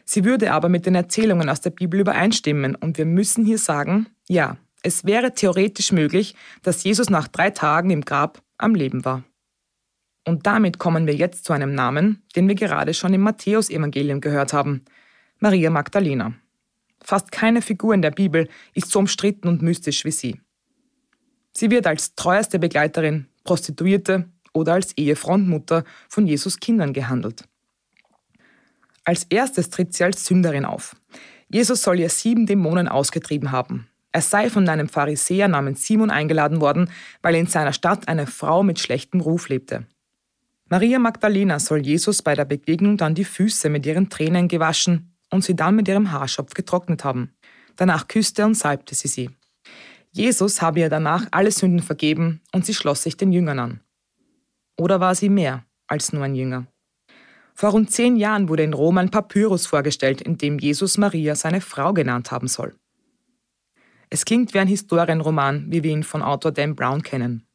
Sie 0.05 0.23
würde 0.23 0.51
aber 0.51 0.69
mit 0.69 0.85
den 0.85 0.95
Erzählungen 0.95 1.49
aus 1.49 1.61
der 1.61 1.71
Bibel 1.71 1.99
übereinstimmen 1.99 2.75
und 2.75 2.97
wir 2.97 3.05
müssen 3.05 3.45
hier 3.45 3.57
sagen, 3.57 4.07
ja, 4.27 4.57
es 4.81 5.05
wäre 5.05 5.33
theoretisch 5.33 5.91
möglich, 5.91 6.35
dass 6.61 6.83
Jesus 6.83 7.09
nach 7.09 7.27
drei 7.27 7.49
Tagen 7.49 7.89
im 7.89 8.01
Grab 8.01 8.41
am 8.57 8.75
Leben 8.75 9.05
war. 9.05 9.23
Und 10.25 10.45
damit 10.45 10.79
kommen 10.79 11.05
wir 11.05 11.15
jetzt 11.15 11.45
zu 11.45 11.53
einem 11.53 11.75
Namen, 11.75 12.23
den 12.35 12.47
wir 12.47 12.55
gerade 12.55 12.93
schon 12.93 13.13
im 13.13 13.21
Matthäusevangelium 13.21 14.21
gehört 14.21 14.53
haben, 14.53 14.83
Maria 15.39 15.69
Magdalena. 15.69 16.33
Fast 17.03 17.31
keine 17.31 17.61
Figur 17.61 17.93
in 17.93 18.01
der 18.01 18.11
Bibel 18.11 18.47
ist 18.73 18.89
so 18.89 18.99
umstritten 18.99 19.49
und 19.49 19.61
mystisch 19.61 20.05
wie 20.05 20.11
sie. 20.11 20.39
Sie 21.51 21.69
wird 21.69 21.85
als 21.85 22.15
treueste 22.15 22.59
Begleiterin, 22.59 23.27
Prostituierte 23.43 24.29
oder 24.53 24.73
als 24.73 24.97
Ehefrontmutter 24.97 25.83
von 26.07 26.25
Jesus 26.25 26.59
Kindern 26.59 26.93
gehandelt. 26.93 27.43
Als 29.03 29.25
erstes 29.25 29.69
tritt 29.69 29.93
sie 29.93 30.05
als 30.05 30.25
Sünderin 30.25 30.63
auf. 30.63 30.95
Jesus 31.49 31.81
soll 31.81 31.99
ihr 31.99 32.09
sieben 32.09 32.45
Dämonen 32.45 32.87
ausgetrieben 32.87 33.51
haben. 33.51 33.87
Er 34.13 34.21
sei 34.21 34.49
von 34.49 34.69
einem 34.69 34.87
Pharisäer 34.87 35.47
namens 35.47 35.85
Simon 35.85 36.09
eingeladen 36.09 36.61
worden, 36.61 36.89
weil 37.21 37.35
in 37.35 37.47
seiner 37.47 37.73
Stadt 37.73 38.07
eine 38.07 38.27
Frau 38.27 38.63
mit 38.63 38.79
schlechtem 38.79 39.19
Ruf 39.19 39.49
lebte. 39.49 39.85
Maria 40.73 40.97
Magdalena 40.97 41.59
soll 41.59 41.85
Jesus 41.85 42.23
bei 42.23 42.33
der 42.33 42.45
Begegnung 42.45 42.97
dann 42.97 43.13
die 43.13 43.25
Füße 43.25 43.69
mit 43.69 43.85
ihren 43.85 44.09
Tränen 44.09 44.47
gewaschen 44.47 45.15
und 45.29 45.43
sie 45.43 45.55
dann 45.55 45.75
mit 45.75 45.87
ihrem 45.87 46.11
Haarschopf 46.11 46.55
getrocknet 46.55 47.03
haben. 47.03 47.31
Danach 47.75 48.07
küsste 48.07 48.43
und 48.43 48.55
salbte 48.55 48.95
sie 48.95 49.07
sie. 49.07 49.29
Jesus 50.13 50.63
habe 50.63 50.79
ihr 50.79 50.89
danach 50.89 51.27
alle 51.29 51.51
Sünden 51.51 51.83
vergeben 51.83 52.41
und 52.53 52.65
sie 52.65 52.73
schloss 52.73 53.03
sich 53.03 53.15
den 53.15 53.31
Jüngern 53.31 53.59
an. 53.59 53.81
Oder 54.75 54.99
war 54.99 55.13
sie 55.13 55.29
mehr 55.29 55.63
als 55.85 56.11
nur 56.11 56.23
ein 56.23 56.33
Jünger? 56.33 56.65
Vor 57.53 57.69
rund 57.69 57.91
zehn 57.91 58.15
Jahren 58.15 58.49
wurde 58.49 58.63
in 58.63 58.73
Rom 58.73 58.97
ein 58.97 59.11
Papyrus 59.11 59.67
vorgestellt, 59.67 60.21
in 60.21 60.39
dem 60.39 60.57
Jesus 60.57 60.97
Maria 60.97 61.35
seine 61.35 61.61
Frau 61.61 61.93
genannt 61.93 62.31
haben 62.31 62.47
soll. 62.47 62.73
Es 64.09 64.25
klingt 64.25 64.55
wie 64.55 64.59
ein 64.59 64.67
Historienroman, 64.67 65.71
wie 65.71 65.83
wir 65.83 65.91
ihn 65.91 66.01
von 66.01 66.23
Autor 66.23 66.51
Dan 66.51 66.73
Brown 66.73 67.03
kennen. 67.03 67.45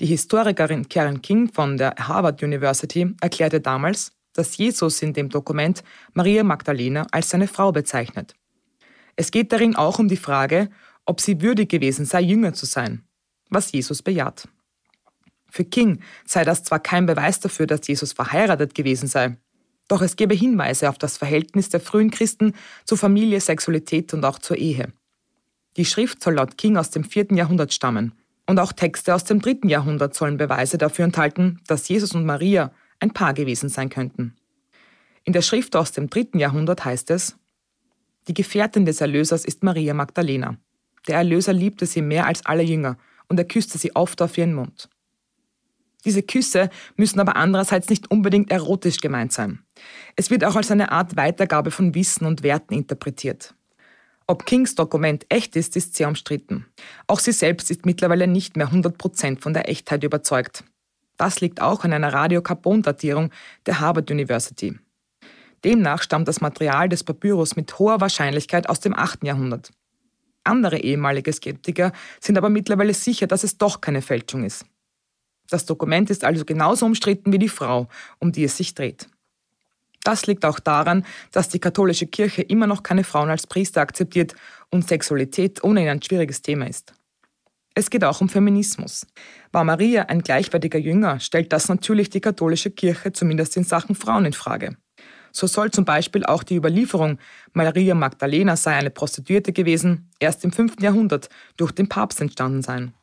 Die 0.00 0.06
Historikerin 0.06 0.88
Karen 0.88 1.22
King 1.22 1.52
von 1.52 1.76
der 1.76 1.94
Harvard 1.98 2.40
University 2.42 3.16
erklärte 3.20 3.60
damals, 3.60 4.12
dass 4.32 4.56
Jesus 4.56 5.02
in 5.02 5.12
dem 5.12 5.28
Dokument 5.28 5.82
Maria 6.14 6.44
Magdalena 6.44 7.04
als 7.10 7.30
seine 7.30 7.48
Frau 7.48 7.72
bezeichnet. 7.72 8.36
Es 9.16 9.32
geht 9.32 9.52
darin 9.52 9.74
auch 9.74 9.98
um 9.98 10.06
die 10.06 10.16
Frage, 10.16 10.70
ob 11.04 11.20
sie 11.20 11.40
würdig 11.40 11.68
gewesen 11.68 12.04
sei, 12.04 12.20
Jünger 12.20 12.52
zu 12.52 12.64
sein, 12.64 13.02
was 13.50 13.72
Jesus 13.72 14.02
bejaht. 14.02 14.48
Für 15.50 15.64
King 15.64 16.00
sei 16.24 16.44
das 16.44 16.62
zwar 16.62 16.78
kein 16.78 17.06
Beweis 17.06 17.40
dafür, 17.40 17.66
dass 17.66 17.88
Jesus 17.88 18.12
verheiratet 18.12 18.76
gewesen 18.76 19.08
sei, 19.08 19.36
doch 19.88 20.02
es 20.02 20.14
gebe 20.14 20.34
Hinweise 20.34 20.90
auf 20.90 20.98
das 20.98 21.16
Verhältnis 21.16 21.70
der 21.70 21.80
frühen 21.80 22.12
Christen 22.12 22.52
zu 22.84 22.96
Familie, 22.96 23.40
Sexualität 23.40 24.14
und 24.14 24.24
auch 24.24 24.38
zur 24.38 24.58
Ehe. 24.58 24.92
Die 25.76 25.86
Schrift 25.86 26.22
soll 26.22 26.34
laut 26.34 26.56
King 26.56 26.76
aus 26.76 26.90
dem 26.90 27.02
4. 27.02 27.28
Jahrhundert 27.32 27.72
stammen 27.72 28.12
und 28.48 28.58
auch 28.58 28.72
Texte 28.72 29.14
aus 29.14 29.24
dem 29.24 29.40
3. 29.40 29.68
Jahrhundert 29.68 30.14
sollen 30.14 30.38
Beweise 30.38 30.78
dafür 30.78 31.04
enthalten, 31.04 31.60
dass 31.66 31.86
Jesus 31.86 32.14
und 32.14 32.24
Maria 32.24 32.72
ein 32.98 33.12
Paar 33.12 33.34
gewesen 33.34 33.68
sein 33.68 33.90
könnten. 33.90 34.34
In 35.24 35.34
der 35.34 35.42
Schrift 35.42 35.76
aus 35.76 35.92
dem 35.92 36.08
3. 36.08 36.38
Jahrhundert 36.38 36.82
heißt 36.84 37.10
es, 37.10 37.36
die 38.26 38.32
Gefährtin 38.32 38.86
des 38.86 39.02
Erlösers 39.02 39.44
ist 39.44 39.62
Maria 39.62 39.92
Magdalena. 39.92 40.56
Der 41.06 41.16
Erlöser 41.16 41.52
liebte 41.52 41.84
sie 41.84 42.00
mehr 42.00 42.26
als 42.26 42.44
alle 42.46 42.62
Jünger 42.62 42.96
und 43.28 43.38
er 43.38 43.44
küsste 43.44 43.76
sie 43.76 43.94
oft 43.94 44.22
auf 44.22 44.38
ihren 44.38 44.54
Mund. 44.54 44.88
Diese 46.06 46.22
Küsse 46.22 46.70
müssen 46.96 47.20
aber 47.20 47.36
andererseits 47.36 47.90
nicht 47.90 48.10
unbedingt 48.10 48.50
erotisch 48.50 48.98
gemeint 48.98 49.32
sein. 49.32 49.60
Es 50.16 50.30
wird 50.30 50.44
auch 50.44 50.56
als 50.56 50.70
eine 50.70 50.90
Art 50.90 51.16
Weitergabe 51.16 51.70
von 51.70 51.94
Wissen 51.94 52.24
und 52.24 52.42
Werten 52.42 52.72
interpretiert. 52.72 53.54
Ob 54.30 54.44
Kings 54.44 54.74
Dokument 54.74 55.24
echt 55.30 55.56
ist, 55.56 55.74
ist 55.74 55.94
sehr 55.96 56.06
umstritten. 56.06 56.66
Auch 57.06 57.18
sie 57.18 57.32
selbst 57.32 57.70
ist 57.70 57.86
mittlerweile 57.86 58.26
nicht 58.26 58.58
mehr 58.58 58.68
100% 58.68 59.40
von 59.40 59.54
der 59.54 59.70
Echtheit 59.70 60.04
überzeugt. 60.04 60.64
Das 61.16 61.40
liegt 61.40 61.62
auch 61.62 61.82
an 61.82 61.94
einer 61.94 62.12
Radiokarbon-Datierung 62.12 63.30
der 63.64 63.80
Harvard 63.80 64.10
University. 64.10 64.78
Demnach 65.64 66.02
stammt 66.02 66.28
das 66.28 66.42
Material 66.42 66.90
des 66.90 67.04
Papyrus 67.04 67.56
mit 67.56 67.78
hoher 67.78 68.02
Wahrscheinlichkeit 68.02 68.68
aus 68.68 68.80
dem 68.80 68.94
8. 68.94 69.24
Jahrhundert. 69.24 69.70
Andere 70.44 70.78
ehemalige 70.78 71.32
Skeptiker 71.32 71.92
sind 72.20 72.36
aber 72.36 72.50
mittlerweile 72.50 72.92
sicher, 72.92 73.26
dass 73.26 73.44
es 73.44 73.56
doch 73.56 73.80
keine 73.80 74.02
Fälschung 74.02 74.44
ist. 74.44 74.66
Das 75.48 75.64
Dokument 75.64 76.10
ist 76.10 76.22
also 76.22 76.44
genauso 76.44 76.84
umstritten 76.84 77.32
wie 77.32 77.38
die 77.38 77.48
Frau, 77.48 77.88
um 78.18 78.30
die 78.30 78.44
es 78.44 78.58
sich 78.58 78.74
dreht. 78.74 79.08
Das 80.08 80.26
liegt 80.26 80.46
auch 80.46 80.58
daran, 80.58 81.04
dass 81.32 81.50
die 81.50 81.58
katholische 81.58 82.06
Kirche 82.06 82.40
immer 82.40 82.66
noch 82.66 82.82
keine 82.82 83.04
Frauen 83.04 83.28
als 83.28 83.46
Priester 83.46 83.82
akzeptiert 83.82 84.34
und 84.70 84.88
Sexualität 84.88 85.62
ohnehin 85.62 85.90
ein 85.90 86.00
schwieriges 86.00 86.40
Thema 86.40 86.66
ist. 86.66 86.94
Es 87.74 87.90
geht 87.90 88.02
auch 88.04 88.22
um 88.22 88.30
Feminismus. 88.30 89.06
War 89.52 89.64
Maria 89.64 90.04
ein 90.04 90.22
gleichwertiger 90.22 90.78
Jünger, 90.78 91.20
stellt 91.20 91.52
das 91.52 91.68
natürlich 91.68 92.08
die 92.08 92.22
katholische 92.22 92.70
Kirche 92.70 93.12
zumindest 93.12 93.58
in 93.58 93.64
Sachen 93.64 93.94
Frauen 93.94 94.24
in 94.24 94.32
Frage. 94.32 94.78
So 95.30 95.46
soll 95.46 95.72
zum 95.72 95.84
Beispiel 95.84 96.24
auch 96.24 96.42
die 96.42 96.56
Überlieferung, 96.56 97.18
Maria 97.52 97.94
Magdalena 97.94 98.56
sei 98.56 98.76
eine 98.76 98.88
Prostituierte 98.88 99.52
gewesen, 99.52 100.08
erst 100.20 100.42
im 100.42 100.52
5. 100.52 100.80
Jahrhundert 100.80 101.28
durch 101.58 101.72
den 101.72 101.90
Papst 101.90 102.22
entstanden 102.22 102.62
sein. 102.62 102.94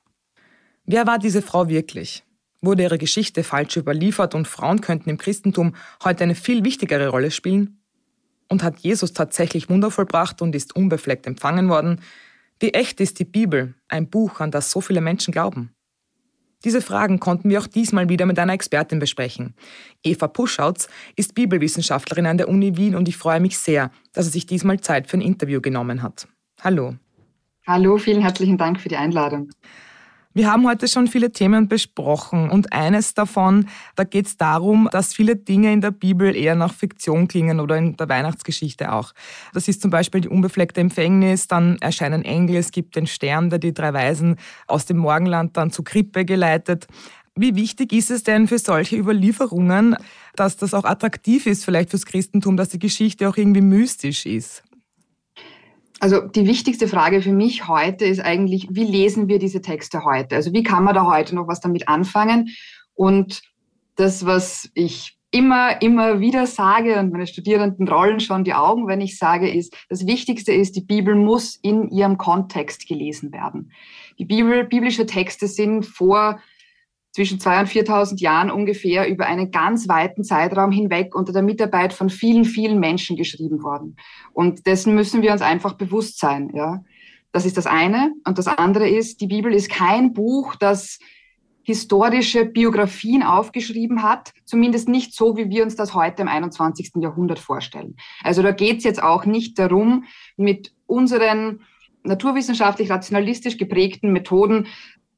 Wer 0.87 1.05
war 1.05 1.19
diese 1.19 1.43
Frau 1.43 1.69
wirklich? 1.69 2.23
Wurde 2.65 2.81
ihre 2.81 2.97
Geschichte 2.97 3.43
falsch 3.43 3.77
überliefert 3.77 4.33
und 4.33 4.47
Frauen 4.47 4.81
könnten 4.81 5.09
im 5.09 5.19
Christentum 5.19 5.75
heute 6.03 6.23
eine 6.23 6.33
viel 6.33 6.63
wichtigere 6.63 7.09
Rolle 7.09 7.29
spielen? 7.29 7.79
Und 8.47 8.63
hat 8.63 8.79
Jesus 8.79 9.13
tatsächlich 9.13 9.69
Wunder 9.69 9.91
vollbracht 9.91 10.41
und 10.41 10.55
ist 10.55 10.75
unbefleckt 10.75 11.27
empfangen 11.27 11.69
worden? 11.69 12.01
Wie 12.59 12.73
echt 12.73 12.99
ist 13.01 13.19
die 13.19 13.25
Bibel, 13.25 13.75
ein 13.87 14.09
Buch, 14.09 14.39
an 14.39 14.49
das 14.49 14.71
so 14.71 14.81
viele 14.81 15.01
Menschen 15.01 15.31
glauben? 15.31 15.75
Diese 16.63 16.81
Fragen 16.81 17.19
konnten 17.19 17.49
wir 17.49 17.59
auch 17.59 17.67
diesmal 17.67 18.09
wieder 18.09 18.25
mit 18.25 18.39
einer 18.39 18.53
Expertin 18.53 18.97
besprechen. 18.97 19.53
Eva 20.03 20.27
Puschautz 20.27 20.87
ist 21.15 21.35
Bibelwissenschaftlerin 21.35 22.25
an 22.25 22.37
der 22.39 22.49
Uni 22.49 22.77
Wien 22.77 22.95
und 22.95 23.07
ich 23.07 23.17
freue 23.17 23.39
mich 23.39 23.59
sehr, 23.59 23.91
dass 24.13 24.25
sie 24.25 24.31
sich 24.31 24.47
diesmal 24.47 24.79
Zeit 24.79 25.07
für 25.07 25.17
ein 25.17 25.21
Interview 25.21 25.61
genommen 25.61 26.01
hat. 26.01 26.27
Hallo. 26.61 26.95
Hallo, 27.67 27.99
vielen 27.99 28.21
herzlichen 28.21 28.57
Dank 28.57 28.79
für 28.79 28.89
die 28.89 28.97
Einladung. 28.97 29.51
Wir 30.37 30.51
haben 30.51 30.67
heute 30.67 30.89
schon 30.89 31.07
viele 31.07 31.31
Themen 31.31 31.69
besprochen 31.69 32.49
und 32.49 32.73
eines 32.73 33.13
davon, 33.13 33.69
da 33.95 34.03
geht 34.03 34.25
es 34.25 34.35
darum, 34.35 34.89
dass 34.91 35.13
viele 35.13 35.37
Dinge 35.37 35.71
in 35.71 35.79
der 35.79 35.91
Bibel 35.91 36.35
eher 36.35 36.55
nach 36.55 36.73
Fiktion 36.73 37.29
klingen 37.29 37.61
oder 37.61 37.77
in 37.77 37.95
der 37.95 38.09
Weihnachtsgeschichte 38.09 38.91
auch. 38.91 39.13
Das 39.53 39.69
ist 39.69 39.81
zum 39.81 39.91
Beispiel 39.91 40.19
die 40.19 40.27
unbefleckte 40.27 40.81
Empfängnis, 40.81 41.47
dann 41.47 41.77
erscheinen 41.79 42.25
Engel, 42.25 42.57
es 42.57 42.71
gibt 42.71 42.97
den 42.97 43.07
Stern, 43.07 43.49
der 43.49 43.59
die 43.59 43.73
drei 43.73 43.93
Weisen 43.93 44.35
aus 44.67 44.85
dem 44.85 44.97
Morgenland 44.97 45.55
dann 45.55 45.71
zur 45.71 45.85
Krippe 45.85 46.25
geleitet. 46.25 46.87
Wie 47.37 47.55
wichtig 47.55 47.93
ist 47.93 48.11
es 48.11 48.23
denn 48.23 48.49
für 48.49 48.59
solche 48.59 48.97
Überlieferungen, 48.97 49.95
dass 50.35 50.57
das 50.57 50.73
auch 50.73 50.83
attraktiv 50.83 51.45
ist, 51.45 51.63
vielleicht 51.63 51.91
fürs 51.91 52.05
Christentum, 52.05 52.57
dass 52.57 52.67
die 52.67 52.79
Geschichte 52.79 53.29
auch 53.29 53.37
irgendwie 53.37 53.61
mystisch 53.61 54.25
ist? 54.25 54.64
Also 55.99 56.21
die 56.21 56.45
wichtigste 56.45 56.87
Frage 56.87 57.21
für 57.21 57.31
mich 57.31 57.67
heute 57.67 58.05
ist 58.05 58.19
eigentlich, 58.19 58.67
wie 58.69 58.83
lesen 58.83 59.27
wir 59.27 59.39
diese 59.39 59.61
Texte 59.61 60.03
heute? 60.03 60.35
Also 60.35 60.53
wie 60.53 60.63
kann 60.63 60.83
man 60.83 60.93
da 60.93 61.05
heute 61.05 61.35
noch 61.35 61.47
was 61.47 61.61
damit 61.61 61.87
anfangen? 61.87 62.49
Und 62.93 63.41
das, 63.95 64.25
was 64.25 64.69
ich 64.73 65.17
immer, 65.31 65.81
immer 65.81 66.19
wieder 66.19 66.47
sage 66.47 66.99
und 66.99 67.11
meine 67.11 67.27
Studierenden 67.27 67.87
rollen 67.87 68.19
schon 68.19 68.43
die 68.43 68.53
Augen, 68.53 68.87
wenn 68.87 69.01
ich 69.01 69.17
sage, 69.17 69.49
ist, 69.49 69.75
das 69.89 70.05
Wichtigste 70.07 70.53
ist, 70.53 70.75
die 70.75 70.81
Bibel 70.81 71.15
muss 71.15 71.57
in 71.61 71.89
ihrem 71.89 72.17
Kontext 72.17 72.87
gelesen 72.87 73.33
werden. 73.33 73.71
Die 74.17 74.25
Bibel, 74.25 74.63
biblische 74.63 75.05
Texte 75.05 75.47
sind 75.47 75.85
vor 75.85 76.39
zwischen 77.15 77.39
2.000 77.39 77.59
und 77.61 77.69
4.000 77.69 78.19
Jahren 78.19 78.51
ungefähr 78.51 79.07
über 79.07 79.25
einen 79.25 79.49
ganz 79.49 79.87
weiten 79.87 80.25
Zeitraum 80.25 80.69
hinweg 80.69 81.15
unter 81.15 81.31
der 81.31 81.43
Mitarbeit 81.43 81.93
von 81.93 82.09
vielen, 82.09 82.43
vielen 82.43 82.77
Menschen 82.77 83.15
geschrieben 83.15 83.63
worden. 83.63 83.95
Und 84.33 84.67
dessen 84.67 84.93
müssen 84.93 85.21
wir 85.21 85.31
uns 85.31 85.41
einfach 85.41 85.75
bewusst 85.75 86.19
sein. 86.19 86.51
Ja. 86.53 86.83
Das 87.31 87.45
ist 87.45 87.55
das 87.55 87.67
eine. 87.67 88.11
Und 88.27 88.37
das 88.37 88.47
andere 88.47 88.89
ist, 88.89 89.21
die 89.21 89.27
Bibel 89.27 89.53
ist 89.53 89.69
kein 89.69 90.11
Buch, 90.11 90.55
das 90.57 90.99
historische 91.63 92.43
Biografien 92.43 93.23
aufgeschrieben 93.23 94.03
hat, 94.03 94.33
zumindest 94.43 94.89
nicht 94.89 95.15
so, 95.15 95.37
wie 95.37 95.49
wir 95.49 95.63
uns 95.63 95.77
das 95.77 95.93
heute 95.93 96.21
im 96.21 96.27
21. 96.27 96.91
Jahrhundert 96.97 97.39
vorstellen. 97.39 97.95
Also 98.25 98.43
da 98.43 98.51
geht 98.51 98.79
es 98.79 98.83
jetzt 98.83 99.01
auch 99.01 99.23
nicht 99.23 99.57
darum, 99.57 100.03
mit 100.35 100.73
unseren 100.85 101.61
naturwissenschaftlich 102.03 102.91
rationalistisch 102.91 103.57
geprägten 103.57 104.11
Methoden 104.11 104.67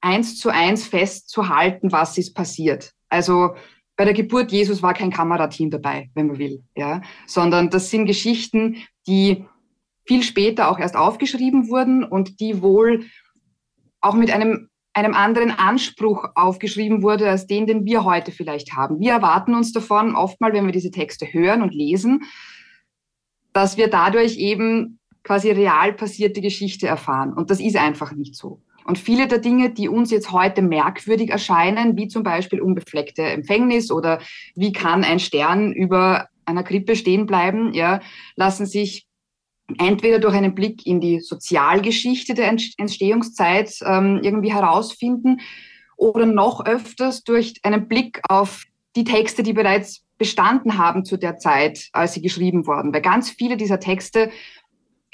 eins 0.02 0.38
zu 0.38 0.50
eins 0.50 0.88
festzuhalten, 0.88 1.92
was 1.92 2.18
ist 2.18 2.34
passiert. 2.34 2.92
Also 3.10 3.56
bei 3.96 4.06
der 4.06 4.14
Geburt 4.14 4.52
Jesus 4.52 4.84
war 4.84 4.94
kein 4.94 5.12
Kamerateam 5.12 5.72
dabei, 5.72 6.10
wenn 6.14 6.28
man 6.28 6.38
will, 6.38 6.64
ja, 6.76 7.02
sondern 7.26 7.70
das 7.70 7.90
sind 7.90 8.06
Geschichten, 8.06 8.78
die 9.08 9.46
viel 10.06 10.24
später 10.24 10.70
auch 10.70 10.80
erst 10.80 10.96
aufgeschrieben 10.96 11.68
wurden 11.70 12.04
und 12.04 12.40
die 12.40 12.62
wohl 12.62 13.06
auch 14.00 14.14
mit 14.14 14.32
einem 14.32 14.70
einem 14.98 15.14
anderen 15.14 15.52
Anspruch 15.52 16.26
aufgeschrieben 16.34 17.04
wurde 17.04 17.30
als 17.30 17.46
den, 17.46 17.68
den 17.68 17.86
wir 17.86 18.04
heute 18.04 18.32
vielleicht 18.32 18.74
haben. 18.74 19.00
Wir 19.00 19.12
erwarten 19.12 19.54
uns 19.54 19.72
davon 19.72 20.16
oftmal, 20.16 20.54
wenn 20.54 20.66
wir 20.66 20.72
diese 20.72 20.90
Texte 20.90 21.32
hören 21.32 21.62
und 21.62 21.72
lesen, 21.72 22.24
dass 23.54 23.78
wir 23.78 23.90
dadurch 23.90 24.38
eben 24.38 25.00
quasi 25.24 25.52
real 25.52 25.94
passierte 25.94 26.42
Geschichte 26.42 26.88
erfahren. 26.88 27.34
Und 27.34 27.52
das 27.52 27.60
ist 27.60 27.76
einfach 27.76 28.14
nicht 28.14 28.36
so. 28.36 28.64
Und 28.88 28.98
viele 28.98 29.28
der 29.28 29.40
Dinge, 29.40 29.70
die 29.70 29.90
uns 29.90 30.12
jetzt 30.12 30.32
heute 30.32 30.62
merkwürdig 30.62 31.30
erscheinen, 31.30 31.98
wie 31.98 32.08
zum 32.08 32.24
Beispiel 32.24 32.62
unbefleckte 32.62 33.22
Empfängnis 33.22 33.92
oder 33.92 34.20
wie 34.56 34.72
kann 34.72 35.04
ein 35.04 35.20
Stern 35.20 35.74
über 35.74 36.30
einer 36.46 36.64
Krippe 36.64 36.96
stehen 36.96 37.26
bleiben, 37.26 37.74
ja, 37.74 38.00
lassen 38.38 38.66
sich 38.66 39.06
entweder 39.78 40.20
durch 40.20 40.34
einen 40.34 40.56
Blick 40.56 40.86
in 40.86 41.02
die 41.02 41.20
Sozialgeschichte 41.20 42.34
der 42.34 42.48
Entstehungszeit 42.48 43.78
ähm, 43.86 44.22
irgendwie 44.24 44.54
herausfinden 44.54 45.42
oder 45.98 46.26
noch 46.26 46.66
öfters 46.66 47.26
durch 47.26 47.56
einen 47.64 47.90
Blick 47.90 48.22
auf 48.30 48.64
die 48.96 49.04
Texte, 49.04 49.44
die 49.44 49.54
bereits 49.54 50.06
bestanden 50.18 50.78
haben 50.78 51.04
zu 51.04 51.18
der 51.18 51.38
Zeit, 51.38 51.90
als 51.92 52.14
sie 52.14 52.22
geschrieben 52.22 52.66
wurden. 52.66 52.94
Weil 52.94 53.02
ganz 53.02 53.30
viele 53.30 53.58
dieser 53.58 53.80
Texte 53.80 54.32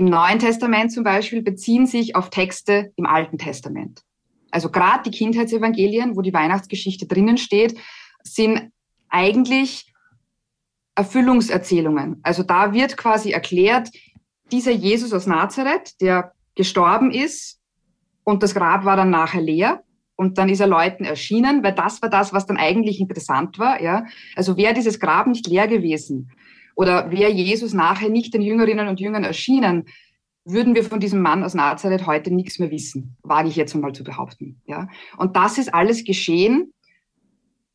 im 0.04 0.10
Neuen 0.10 0.38
Testament 0.38 0.92
zum 0.92 1.06
Beispiel 1.06 1.42
beziehen 1.42 1.88
sich 1.88 2.18
auf 2.18 2.30
Texte 2.30 2.92
im 2.98 3.06
Alten 3.06 3.38
Testament. 3.38 4.02
Also 4.52 4.70
gerade 4.70 5.10
die 5.10 5.18
Kindheitsevangelien, 5.18 6.18
wo 6.18 6.22
die 6.22 6.34
Weihnachtsgeschichte 6.34 7.06
drinnen 7.06 7.38
steht, 7.38 7.80
sind 8.22 8.74
eigentlich 9.08 9.94
Erfüllungserzählungen. 10.96 12.20
Also 12.22 12.44
da 12.44 12.74
wird 12.74 12.98
quasi 12.98 13.32
erklärt, 13.32 13.92
dieser 14.52 14.72
Jesus 14.72 15.14
aus 15.14 15.26
Nazareth, 15.26 15.94
der 16.02 16.34
gestorben 16.54 17.10
ist 17.10 17.62
und 18.26 18.44
das 18.44 18.54
Grab 18.54 18.84
war 18.84 18.98
dann 18.98 19.10
nachher 19.10 19.42
leer 19.42 19.84
und 20.18 20.38
dann 20.38 20.50
ist 20.50 20.60
er 20.60 20.68
Leuten 20.68 21.06
erschienen, 21.06 21.64
weil 21.64 21.76
das 21.76 22.02
war 22.02 22.10
das, 22.10 22.34
was 22.34 22.46
dann 22.46 22.58
eigentlich 22.58 23.00
interessant 23.00 23.58
war. 23.58 23.82
Ja? 23.82 24.06
Also 24.36 24.58
wäre 24.58 24.74
dieses 24.74 25.00
Grab 25.00 25.28
nicht 25.28 25.48
leer 25.48 25.70
gewesen 25.70 26.30
oder 26.76 27.12
wäre 27.12 27.32
Jesus 27.32 27.74
nachher 27.74 28.10
nicht 28.10 28.34
den 28.34 28.42
Jüngerinnen 28.42 28.88
und 28.88 29.00
Jüngern 29.00 29.24
erschienen, 29.24 29.86
würden 30.46 30.76
wir 30.76 30.84
von 30.84 31.00
diesem 31.00 31.22
Mann 31.22 31.44
aus 31.44 31.54
Nazareth 31.54 32.06
heute 32.06 32.34
nichts 32.34 32.60
mehr 32.60 32.72
wissen, 32.72 33.16
wage 33.24 33.48
ich 33.50 33.56
jetzt 33.56 33.76
einmal 33.76 33.94
zu 33.94 34.04
behaupten. 34.04 34.62
Ja? 34.66 34.90
Und 35.18 35.36
das 35.36 35.58
ist 35.58 35.74
alles 35.74 36.04
geschehen. 36.04 36.74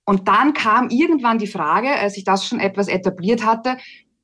Und 0.04 0.28
dann 0.28 0.52
kam 0.52 0.90
irgendwann 0.90 1.38
die 1.38 1.46
Frage, 1.46 1.90
als 1.90 2.16
ich 2.16 2.24
das 2.24 2.46
schon 2.46 2.60
etwas 2.60 2.88
etabliert 2.88 3.44
hatte, 3.44 3.78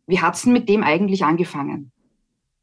wie 0.06 0.20
hat's 0.20 0.42
denn 0.42 0.52
mit 0.52 0.68
dem 0.68 0.82
eigentlich 0.82 1.24
angefangen? 1.24 1.90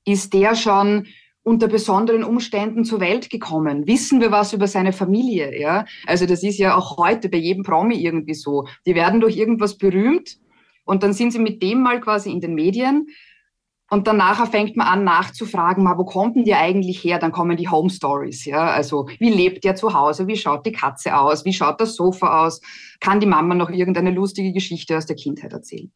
Ist 0.06 0.34
der 0.34 0.56
schon 0.56 1.08
unter 1.44 1.68
besonderen 1.68 2.24
Umständen 2.24 2.84
zur 2.84 3.00
Welt 3.00 3.30
gekommen? 3.32 3.88
Wissen 3.88 4.22
wir 4.22 4.32
was 4.32 4.54
über 4.54 4.68
seine 4.68 4.94
Familie? 4.94 5.60
Ja, 5.60 5.86
also 6.06 6.28
das 6.28 6.44
ist 6.44 6.60
ja 6.60 6.76
auch 6.76 6.98
heute 6.98 7.30
bei 7.30 7.38
jedem 7.38 7.64
Promi 7.64 7.96
irgendwie 7.96 8.36
so. 8.36 8.68
Die 8.86 8.94
werden 8.94 9.22
durch 9.22 9.38
irgendwas 9.38 9.78
berühmt 9.78 10.38
und 10.84 11.04
dann 11.04 11.14
sind 11.14 11.32
sie 11.32 11.40
mit 11.40 11.62
dem 11.62 11.82
mal 11.82 12.00
quasi 12.02 12.32
in 12.32 12.42
den 12.42 12.56
Medien. 12.56 13.08
Und 13.90 14.08
dann 14.08 14.18
nachher 14.18 14.48
fängt 14.48 14.78
man 14.78 14.88
an 14.88 15.04
nachzufragen, 15.04 15.84
mal, 15.84 15.98
wo 15.98 16.06
kommt 16.06 16.38
denn 16.38 16.46
die 16.46 16.56
eigentlich 16.56 17.04
her? 17.04 17.20
Dann 17.20 17.34
kommen 17.34 17.58
die 17.58 17.68
Home 17.68 17.90
Stories, 17.90 18.46
ja. 18.46 18.72
Also, 18.72 19.10
wie 19.20 19.30
lebt 19.30 19.66
der 19.66 19.76
zu 19.76 19.94
Hause? 19.94 20.28
Wie 20.28 20.38
schaut 20.38 20.66
die 20.66 20.72
Katze 20.72 21.18
aus? 21.18 21.44
Wie 21.44 21.52
schaut 21.52 21.82
das 21.82 21.96
Sofa 21.96 22.46
aus? 22.46 22.62
Kann 23.02 23.20
die 23.20 23.26
Mama 23.26 23.54
noch 23.54 23.70
irgendeine 23.70 24.12
lustige 24.12 24.54
Geschichte 24.54 24.96
aus 24.96 25.08
der 25.08 25.18
Kindheit 25.18 25.52
erzählen? 25.52 25.92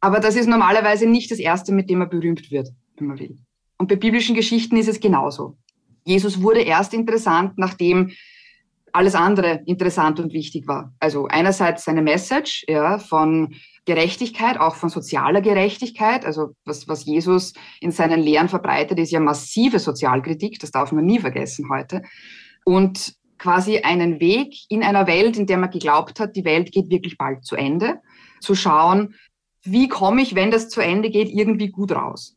Aber 0.00 0.20
das 0.20 0.36
ist 0.36 0.48
normalerweise 0.48 1.06
nicht 1.06 1.30
das 1.30 1.38
erste, 1.38 1.72
mit 1.72 1.88
dem 1.88 2.02
er 2.02 2.08
berühmt 2.08 2.50
wird 2.50 2.68
wenn 3.02 3.08
man 3.08 3.18
will. 3.18 3.38
Und 3.78 3.88
bei 3.88 3.96
biblischen 3.96 4.34
Geschichten 4.34 4.76
ist 4.76 4.88
es 4.88 5.00
genauso. 5.00 5.56
Jesus 6.04 6.42
wurde 6.42 6.60
erst 6.60 6.94
interessant, 6.94 7.58
nachdem 7.58 8.12
alles 8.92 9.14
andere 9.14 9.62
interessant 9.66 10.20
und 10.20 10.32
wichtig 10.32 10.66
war. 10.66 10.92
Also 10.98 11.26
einerseits 11.26 11.84
seine 11.84 12.02
Message 12.02 12.64
ja, 12.68 12.98
von 12.98 13.54
Gerechtigkeit, 13.84 14.60
auch 14.60 14.76
von 14.76 14.90
sozialer 14.90 15.40
Gerechtigkeit. 15.40 16.24
Also 16.24 16.54
was, 16.64 16.86
was 16.88 17.04
Jesus 17.04 17.52
in 17.80 17.90
seinen 17.90 18.20
Lehren 18.20 18.48
verbreitet, 18.48 18.98
ist 18.98 19.10
ja 19.10 19.20
massive 19.20 19.78
Sozialkritik. 19.78 20.58
Das 20.60 20.70
darf 20.70 20.92
man 20.92 21.04
nie 21.04 21.18
vergessen 21.18 21.68
heute. 21.70 22.02
Und 22.64 23.14
quasi 23.38 23.78
einen 23.78 24.20
Weg 24.20 24.54
in 24.68 24.84
einer 24.84 25.06
Welt, 25.08 25.36
in 25.36 25.46
der 25.46 25.58
man 25.58 25.70
geglaubt 25.70 26.20
hat, 26.20 26.36
die 26.36 26.44
Welt 26.44 26.70
geht 26.70 26.90
wirklich 26.90 27.18
bald 27.18 27.44
zu 27.44 27.56
Ende, 27.56 28.00
zu 28.40 28.54
schauen, 28.54 29.14
wie 29.64 29.88
komme 29.88 30.22
ich, 30.22 30.34
wenn 30.34 30.52
das 30.52 30.68
zu 30.68 30.80
Ende 30.80 31.10
geht, 31.10 31.28
irgendwie 31.28 31.68
gut 31.68 31.92
raus. 31.92 32.36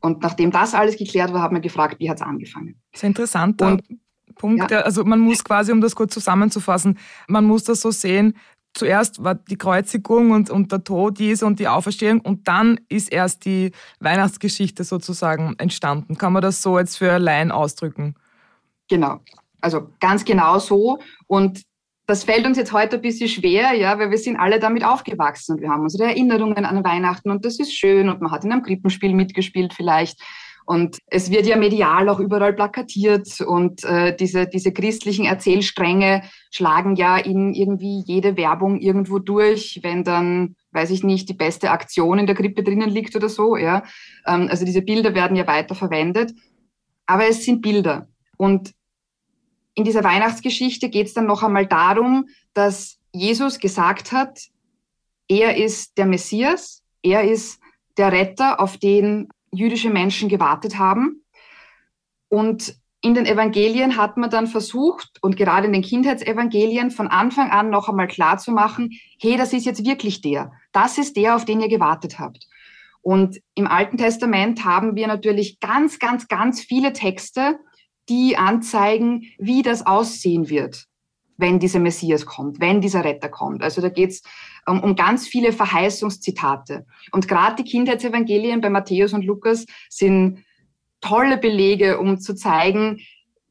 Und 0.00 0.22
nachdem 0.22 0.50
das 0.50 0.74
alles 0.74 0.96
geklärt 0.96 1.32
war, 1.32 1.42
haben 1.42 1.56
wir 1.56 1.60
gefragt, 1.60 1.96
wie 1.98 2.10
hat 2.10 2.16
es 2.16 2.22
angefangen. 2.22 2.80
Sehr 2.94 3.08
interessanter 3.08 3.66
Und, 3.66 3.82
Punkt. 4.34 4.70
Ja. 4.70 4.80
Also 4.80 5.04
man 5.04 5.20
muss 5.20 5.42
quasi, 5.44 5.72
um 5.72 5.80
das 5.80 5.94
kurz 5.94 6.14
zusammenzufassen, 6.14 6.98
man 7.26 7.44
muss 7.44 7.64
das 7.64 7.80
so 7.80 7.90
sehen, 7.90 8.34
zuerst 8.78 9.22
war 9.22 9.34
die 9.34 9.56
Kreuzigung 9.56 10.30
und, 10.30 10.50
und 10.50 10.72
der 10.72 10.84
Tod 10.84 11.18
Jesu 11.18 11.46
und 11.46 11.58
die 11.58 11.68
Auferstehung 11.68 12.20
und 12.20 12.48
dann 12.48 12.80
ist 12.88 13.12
erst 13.12 13.44
die 13.44 13.72
Weihnachtsgeschichte 14.00 14.84
sozusagen 14.84 15.54
entstanden. 15.58 16.16
Kann 16.16 16.32
man 16.32 16.42
das 16.42 16.62
so 16.62 16.78
jetzt 16.78 16.96
für 16.96 17.18
Laien 17.18 17.50
ausdrücken? 17.50 18.14
Genau. 18.88 19.20
Also 19.60 19.88
ganz 20.00 20.24
genau 20.24 20.58
so. 20.58 20.98
Und 21.26 21.62
das 22.06 22.24
fällt 22.24 22.46
uns 22.46 22.56
jetzt 22.56 22.72
heute 22.72 22.96
ein 22.96 23.02
bisschen 23.02 23.28
schwer, 23.28 23.74
ja, 23.74 23.98
weil 23.98 24.10
wir 24.10 24.16
sind 24.16 24.36
alle 24.36 24.58
damit 24.58 24.82
aufgewachsen 24.82 25.56
und 25.56 25.60
wir 25.60 25.68
haben 25.68 25.82
unsere 25.82 26.04
Erinnerungen 26.04 26.64
an 26.64 26.82
Weihnachten 26.82 27.30
und 27.30 27.44
das 27.44 27.58
ist 27.58 27.74
schön 27.74 28.08
und 28.08 28.22
man 28.22 28.30
hat 28.30 28.44
in 28.44 28.52
einem 28.52 28.62
Krippenspiel 28.62 29.12
mitgespielt 29.12 29.74
vielleicht. 29.74 30.18
Und 30.68 30.98
es 31.06 31.30
wird 31.30 31.46
ja 31.46 31.56
medial 31.56 32.10
auch 32.10 32.20
überall 32.20 32.52
plakatiert 32.52 33.40
und 33.40 33.84
äh, 33.84 34.14
diese, 34.14 34.46
diese 34.46 34.70
christlichen 34.70 35.24
Erzählstränge 35.24 36.24
schlagen 36.50 36.94
ja 36.94 37.16
in 37.16 37.54
irgendwie 37.54 38.02
jede 38.04 38.36
Werbung 38.36 38.78
irgendwo 38.78 39.18
durch, 39.18 39.80
wenn 39.82 40.04
dann, 40.04 40.56
weiß 40.72 40.90
ich 40.90 41.02
nicht, 41.02 41.26
die 41.30 41.34
beste 41.34 41.70
Aktion 41.70 42.18
in 42.18 42.26
der 42.26 42.34
Krippe 42.34 42.62
drinnen 42.62 42.90
liegt 42.90 43.16
oder 43.16 43.30
so. 43.30 43.56
Ja. 43.56 43.82
Ähm, 44.26 44.48
also 44.50 44.66
diese 44.66 44.82
Bilder 44.82 45.14
werden 45.14 45.38
ja 45.38 45.46
weiter 45.46 45.74
verwendet. 45.74 46.34
Aber 47.06 47.26
es 47.26 47.46
sind 47.46 47.62
Bilder. 47.62 48.06
Und 48.36 48.74
in 49.72 49.84
dieser 49.84 50.04
Weihnachtsgeschichte 50.04 50.90
geht 50.90 51.06
es 51.06 51.14
dann 51.14 51.24
noch 51.24 51.42
einmal 51.42 51.64
darum, 51.64 52.26
dass 52.52 52.98
Jesus 53.10 53.58
gesagt 53.58 54.12
hat, 54.12 54.38
er 55.28 55.56
ist 55.56 55.96
der 55.96 56.04
Messias, 56.04 56.82
er 57.02 57.24
ist 57.24 57.58
der 57.96 58.12
Retter, 58.12 58.60
auf 58.60 58.76
den 58.76 59.30
jüdische 59.52 59.90
Menschen 59.90 60.28
gewartet 60.28 60.78
haben. 60.78 61.24
Und 62.28 62.74
in 63.00 63.14
den 63.14 63.26
Evangelien 63.26 63.96
hat 63.96 64.16
man 64.16 64.30
dann 64.30 64.46
versucht, 64.48 65.18
und 65.22 65.36
gerade 65.36 65.66
in 65.66 65.72
den 65.72 65.82
Kindheitsevangelien, 65.82 66.90
von 66.90 67.06
Anfang 67.06 67.50
an 67.50 67.70
noch 67.70 67.88
einmal 67.88 68.08
klar 68.08 68.38
zu 68.38 68.50
machen, 68.50 68.90
hey, 69.20 69.36
das 69.36 69.52
ist 69.52 69.66
jetzt 69.66 69.84
wirklich 69.84 70.20
der. 70.20 70.52
Das 70.72 70.98
ist 70.98 71.16
der, 71.16 71.36
auf 71.36 71.44
den 71.44 71.60
ihr 71.60 71.68
gewartet 71.68 72.18
habt. 72.18 72.46
Und 73.00 73.40
im 73.54 73.68
Alten 73.68 73.96
Testament 73.96 74.64
haben 74.64 74.96
wir 74.96 75.06
natürlich 75.06 75.60
ganz, 75.60 75.98
ganz, 75.98 76.26
ganz 76.26 76.60
viele 76.60 76.92
Texte, 76.92 77.58
die 78.08 78.36
anzeigen, 78.36 79.26
wie 79.38 79.62
das 79.62 79.86
aussehen 79.86 80.48
wird, 80.48 80.86
wenn 81.38 81.58
dieser 81.58 81.78
Messias 81.78 82.26
kommt, 82.26 82.60
wenn 82.60 82.80
dieser 82.80 83.04
Retter 83.04 83.28
kommt. 83.28 83.62
Also 83.62 83.80
da 83.80 83.88
geht 83.88 84.10
es 84.10 84.22
um, 84.66 84.82
um 84.82 84.96
ganz 84.96 85.26
viele 85.26 85.52
Verheißungszitate. 85.52 86.84
Und 87.12 87.28
gerade 87.28 87.62
die 87.62 87.68
Kindheitsevangelien 87.68 88.60
bei 88.60 88.68
Matthäus 88.68 89.14
und 89.14 89.24
Lukas 89.24 89.64
sind 89.88 90.44
tolle 91.00 91.38
Belege, 91.38 91.98
um 91.98 92.18
zu 92.18 92.34
zeigen, 92.34 92.98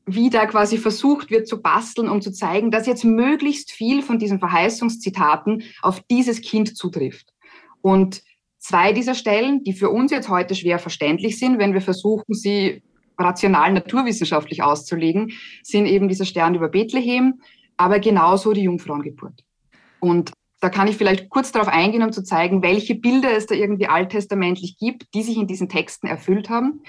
wie 0.06 0.30
da 0.30 0.46
quasi 0.46 0.78
versucht 0.78 1.32
wird 1.32 1.48
zu 1.48 1.62
basteln, 1.62 2.10
um 2.10 2.22
zu 2.22 2.32
zeigen, 2.32 2.72
dass 2.72 2.88
jetzt 2.88 3.04
möglichst 3.04 3.72
viel 3.72 4.02
von 4.02 4.20
diesen 4.20 4.40
Verheißungszitaten 4.40 5.64
auf 5.82 6.02
dieses 6.10 6.42
Kind 6.42 6.78
zutrifft. 6.78 7.34
Und 7.82 8.22
zwei 8.58 8.94
dieser 8.94 9.16
Stellen, 9.16 9.64
die 9.64 9.74
für 9.74 9.90
uns 9.90 10.12
jetzt 10.12 10.30
heute 10.30 10.56
schwer 10.56 10.80
verständlich 10.80 11.40
sind, 11.40 11.60
wenn 11.60 11.74
wir 11.74 11.82
versuchen, 11.82 12.34
sie 12.34 12.84
rational 13.18 13.74
naturwissenschaftlich 13.74 14.62
auszulegen, 14.64 15.32
sind 15.64 15.88
eben 15.88 16.08
dieser 16.08 16.26
Stern 16.26 16.56
über 16.56 16.70
Bethlehem, 16.70 17.42
aber 17.78 18.00
genauso 18.00 18.54
die 18.54 18.64
Jungfrauengeburt. 18.64 19.44
Und 20.00 20.32
da 20.60 20.70
kann 20.70 20.88
ich 20.88 20.98
vielleicht 20.98 21.30
kurz 21.30 21.52
darauf 21.52 21.68
eingehen, 21.68 22.02
um 22.02 22.12
zu 22.12 22.24
zeigen, 22.24 22.64
welche 22.64 22.96
Bilder 22.96 23.32
es 23.36 23.46
da 23.46 23.56
irgendwie 23.56 23.88
alttestamentlich 23.88 24.78
gibt, 24.78 25.14
die 25.14 25.22
sich 25.22 25.38
in 25.38 25.48
diesen 25.48 25.70
Texten 25.70 26.08
erfüllt 26.08 26.50
haben. 26.50 26.82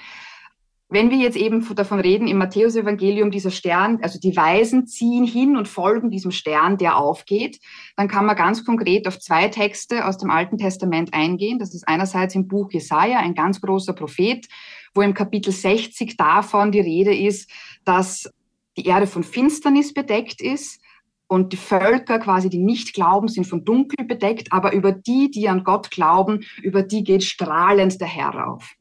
wenn 0.91 1.11
wir 1.11 1.19
jetzt 1.19 1.37
eben 1.37 1.67
davon 1.75 2.01
reden, 2.01 2.27
im 2.29 2.39
Matthäusevangelium 2.39 3.31
dieser 3.31 3.51
Stern, 3.51 3.99
also 4.01 4.19
die 4.19 4.35
Weisen 4.35 4.87
ziehen 4.87 5.27
hin 5.27 5.55
und 5.59 5.69
folgen 5.69 6.11
diesem 6.11 6.31
Stern, 6.31 6.79
der 6.79 6.97
aufgeht, 6.97 7.61
dann 7.97 8.09
kann 8.09 8.25
man 8.25 8.37
ganz 8.37 8.65
konkret 8.65 9.07
auf 9.07 9.19
zwei 9.19 9.49
Texte 9.49 10.07
aus 10.07 10.17
dem 10.17 10.31
Alten 10.31 10.57
Testament 10.57 11.13
eingehen. 11.13 11.59
Das 11.59 11.75
ist 11.75 11.87
einerseits 11.87 12.35
im 12.35 12.49
Buch 12.49 12.73
Jesaja, 12.73 13.19
ein 13.19 13.35
ganz 13.35 13.61
großer 13.61 13.93
Prophet, 13.93 14.49
wo 14.95 15.03
im 15.03 15.13
Kapitel 15.13 15.53
60 15.53 16.17
davon 16.17 16.73
die 16.73 16.81
Rede 16.81 17.15
ist, 17.15 17.51
dass 17.85 18.33
die 18.79 18.87
Erde 18.87 19.07
von 19.07 19.25
Finsternis 19.25 19.93
bedeckt 19.93 20.41
ist 20.41 20.81
und 21.27 21.53
die 21.53 21.57
Völker 21.57 22.19
quasi, 22.21 22.49
die 22.49 22.59
nicht 22.59 22.95
glauben, 22.95 23.29
sind 23.29 23.45
von 23.45 23.65
Dunkel 23.65 24.07
bedeckt, 24.07 24.53
aber 24.53 24.73
über 24.73 24.93
die, 24.93 25.31
die 25.31 25.49
an 25.49 25.65
Gott 25.65 25.91
glauben, 25.91 26.45
über 26.63 26.83
die 26.83 27.03
geht 27.03 27.25
strahlend 27.25 28.01
der 28.01 28.09
Herr 28.09 28.49
auf. 28.49 28.75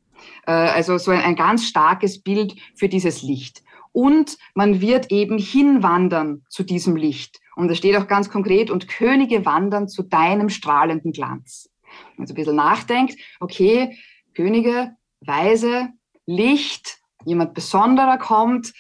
Äh, 0.46 0.52
also 0.52 0.98
so 0.98 1.12
ein, 1.12 1.36
ganz 1.36 1.66
starkes 1.66 2.22
Bild 2.22 2.56
für 2.76 2.88
dieses 2.88 3.24
Licht. 3.24 3.64
Und 3.92 4.38
man 4.54 4.82
wird 4.82 5.12
eben 5.12 5.40
hinwandern 5.40 6.44
zu 6.48 6.64
diesem 6.64 6.96
Licht. 6.96 7.40
Und 7.56 7.68
da 7.68 7.76
steht 7.76 7.98
auch 7.98 8.08
ganz 8.08 8.30
konkret, 8.30 8.70
und 8.70 8.88
Könige 8.88 9.46
wandern 9.46 9.88
zu 9.88 10.04
deinem 10.04 10.50
strahlenden 10.50 11.12
Glanz. 11.12 11.72
Also 12.20 12.34
ein 12.34 12.36
bisschen 12.36 12.56
nachdenkt, 12.56 13.18
okay, 13.40 13.98
Könige, 14.36 14.92
Weise, 15.22 15.90
Licht, 16.28 17.00
jemand 17.26 17.56
Besonderer 17.56 18.20
kommt, 18.20 18.74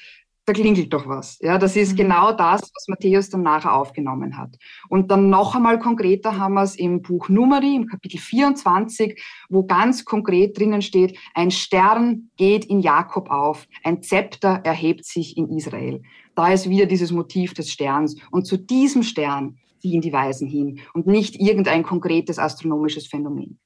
da 0.47 0.53
klingelt 0.53 0.93
doch 0.93 1.05
was. 1.07 1.37
Ja, 1.41 1.57
das 1.57 1.75
ist 1.75 1.91
mhm. 1.91 1.97
genau 1.97 2.31
das, 2.31 2.61
was 2.73 2.87
Matthäus 2.87 3.29
dann 3.29 3.43
nachher 3.43 3.75
aufgenommen 3.75 4.37
hat. 4.37 4.55
Und 4.87 5.11
dann 5.11 5.29
noch 5.29 5.55
einmal 5.55 5.77
konkreter 5.77 6.37
haben 6.37 6.53
wir 6.53 6.63
es 6.63 6.77
im 6.77 7.01
Buch 7.01 7.27
Numeri, 7.27 7.75
im 7.75 7.87
Kapitel 7.87 8.17
24, 8.17 9.21
wo 9.49 9.65
ganz 9.65 10.05
konkret 10.05 10.57
drinnen 10.57 10.81
steht, 10.81 11.19
ein 11.33 11.51
Stern 11.51 12.31
geht 12.37 12.63
in 12.63 12.79
Jakob 12.79 13.29
auf, 13.29 13.67
ein 13.83 14.01
Zepter 14.01 14.61
erhebt 14.63 15.03
sich 15.03 15.35
in 15.35 15.49
Israel. 15.49 16.01
Da 16.33 16.53
ist 16.53 16.69
wieder 16.69 16.85
dieses 16.85 17.11
Motiv 17.11 17.53
des 17.53 17.69
Sterns. 17.69 18.15
Und 18.31 18.47
zu 18.47 18.55
diesem 18.55 19.03
Stern 19.03 19.57
ziehen 19.81 19.99
die 19.99 20.13
Weisen 20.13 20.47
hin 20.47 20.79
und 20.93 21.07
nicht 21.07 21.35
irgendein 21.35 21.83
konkretes 21.83 22.39
astronomisches 22.39 23.07
Phänomen. 23.07 23.59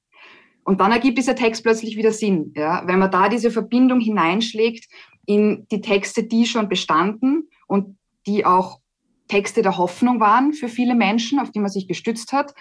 Und 0.64 0.80
dann 0.80 0.92
ergibt 0.92 1.18
dieser 1.18 1.36
Text 1.36 1.64
plötzlich 1.64 1.98
wieder 1.98 2.12
Sinn, 2.12 2.54
ja, 2.56 2.84
wenn 2.86 3.00
man 3.00 3.10
da 3.10 3.30
diese 3.30 3.52
Verbindung 3.52 4.00
hineinschlägt 4.00 4.88
in 5.26 5.68
die 5.72 5.82
Texte, 5.82 6.24
die 6.24 6.46
schon 6.46 6.70
bestanden 6.70 7.50
und 7.68 7.98
die 8.28 8.46
auch 8.46 8.80
Texte 9.28 9.62
der 9.62 9.78
Hoffnung 9.78 10.20
waren 10.20 10.54
für 10.54 10.68
viele 10.68 10.96
Menschen, 10.96 11.40
auf 11.40 11.52
die 11.52 11.60
man 11.60 11.72
sich 11.72 11.88
gestützt 11.88 12.34
hat. 12.34 12.54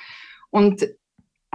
Und 0.50 0.86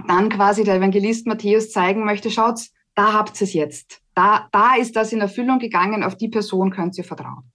dann 0.06 0.28
quasi 0.28 0.64
der 0.64 0.76
Evangelist 0.76 1.26
Matthäus 1.26 1.70
zeigen 1.70 2.04
möchte, 2.04 2.30
schaut, 2.30 2.60
da 2.94 3.12
habt 3.12 3.40
ihr 3.40 3.46
es 3.46 3.54
jetzt. 3.54 4.02
Da, 4.14 4.48
da 4.52 4.76
ist 4.76 4.96
das 4.96 5.12
in 5.12 5.20
Erfüllung 5.20 5.58
gegangen, 5.58 6.02
auf 6.02 6.16
die 6.16 6.28
Person 6.28 6.70
könnt 6.70 6.96
ihr 6.96 7.04
vertrauen. 7.04 7.50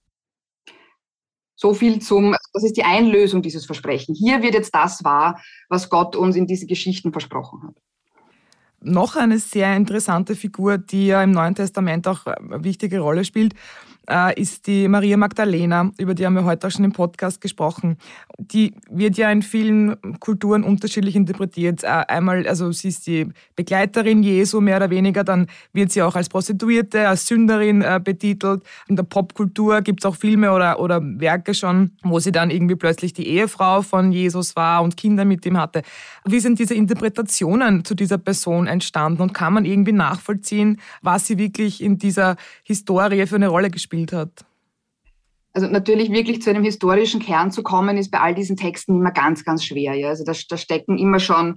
So 1.54 1.74
viel 1.74 2.00
zum, 2.00 2.34
das 2.52 2.64
ist 2.64 2.76
die 2.76 2.84
Einlösung 2.84 3.42
dieses 3.42 3.66
Versprechen. 3.66 4.14
Hier 4.14 4.42
wird 4.42 4.54
jetzt 4.54 4.74
das 4.74 5.04
wahr, 5.04 5.40
was 5.68 5.90
Gott 5.90 6.16
uns 6.16 6.34
in 6.34 6.46
diese 6.46 6.66
Geschichten 6.66 7.12
versprochen 7.12 7.62
hat. 7.62 7.76
Noch 8.82 9.16
eine 9.16 9.38
sehr 9.38 9.76
interessante 9.76 10.34
Figur, 10.34 10.78
die 10.78 11.06
ja 11.06 11.22
im 11.22 11.30
Neuen 11.30 11.54
Testament 11.54 12.08
auch 12.08 12.26
eine 12.26 12.64
wichtige 12.64 12.98
Rolle 13.00 13.24
spielt, 13.24 13.54
äh, 13.54 14.01
ist 14.36 14.66
die 14.66 14.88
Maria 14.88 15.16
Magdalena, 15.16 15.92
über 15.96 16.14
die 16.14 16.26
haben 16.26 16.34
wir 16.34 16.44
heute 16.44 16.66
auch 16.66 16.70
schon 16.72 16.84
im 16.84 16.92
Podcast 16.92 17.40
gesprochen. 17.40 17.98
Die 18.36 18.74
wird 18.90 19.16
ja 19.16 19.30
in 19.30 19.42
vielen 19.42 19.96
Kulturen 20.18 20.64
unterschiedlich 20.64 21.14
interpretiert. 21.14 21.84
Äh, 21.84 21.86
einmal, 21.86 22.46
also 22.48 22.72
sie 22.72 22.88
ist 22.88 23.06
die 23.06 23.28
Begleiterin 23.54 24.24
Jesu 24.24 24.60
mehr 24.60 24.78
oder 24.78 24.90
weniger, 24.90 25.22
dann 25.22 25.46
wird 25.72 25.92
sie 25.92 26.02
auch 26.02 26.16
als 26.16 26.28
Prostituierte, 26.28 27.08
als 27.08 27.26
Sünderin 27.26 27.82
äh, 27.82 28.00
betitelt. 28.02 28.64
In 28.88 28.96
der 28.96 29.04
Popkultur 29.04 29.82
gibt 29.82 30.00
es 30.00 30.06
auch 30.06 30.16
Filme 30.16 30.52
oder, 30.52 30.80
oder 30.80 31.00
Werke 31.02 31.54
schon, 31.54 31.92
wo 32.02 32.18
sie 32.18 32.32
dann 32.32 32.50
irgendwie 32.50 32.76
plötzlich 32.76 33.12
die 33.12 33.28
Ehefrau 33.28 33.82
von 33.82 34.10
Jesus 34.10 34.56
war 34.56 34.82
und 34.82 34.96
Kinder 34.96 35.24
mit 35.24 35.46
ihm 35.46 35.58
hatte. 35.58 35.82
Wie 36.24 36.40
sind 36.40 36.58
diese 36.58 36.74
Interpretationen 36.74 37.84
zu 37.84 37.94
dieser 37.94 38.18
Person 38.18 38.66
entstanden 38.66 39.22
und 39.22 39.32
kann 39.32 39.52
man 39.52 39.64
irgendwie 39.64 39.92
nachvollziehen, 39.92 40.80
was 41.02 41.28
sie 41.28 41.38
wirklich 41.38 41.80
in 41.80 41.98
dieser 41.98 42.36
Historie 42.64 43.26
für 43.26 43.36
eine 43.36 43.48
Rolle 43.48 43.70
gespielt 43.70 43.91
gespielt 43.92 44.12
hat? 44.12 44.44
Also 45.54 45.68
natürlich 45.68 46.10
wirklich 46.10 46.40
zu 46.40 46.48
einem 46.48 46.64
historischen 46.64 47.20
Kern 47.20 47.50
zu 47.50 47.62
kommen, 47.62 47.98
ist 47.98 48.10
bei 48.10 48.20
all 48.20 48.34
diesen 48.34 48.56
Texten 48.56 48.96
immer 48.96 49.10
ganz, 49.10 49.44
ganz 49.44 49.64
schwer. 49.64 49.94
Ja? 49.94 50.08
Also 50.08 50.24
da, 50.24 50.32
da 50.48 50.56
stecken 50.56 50.96
immer 50.96 51.20
schon 51.20 51.56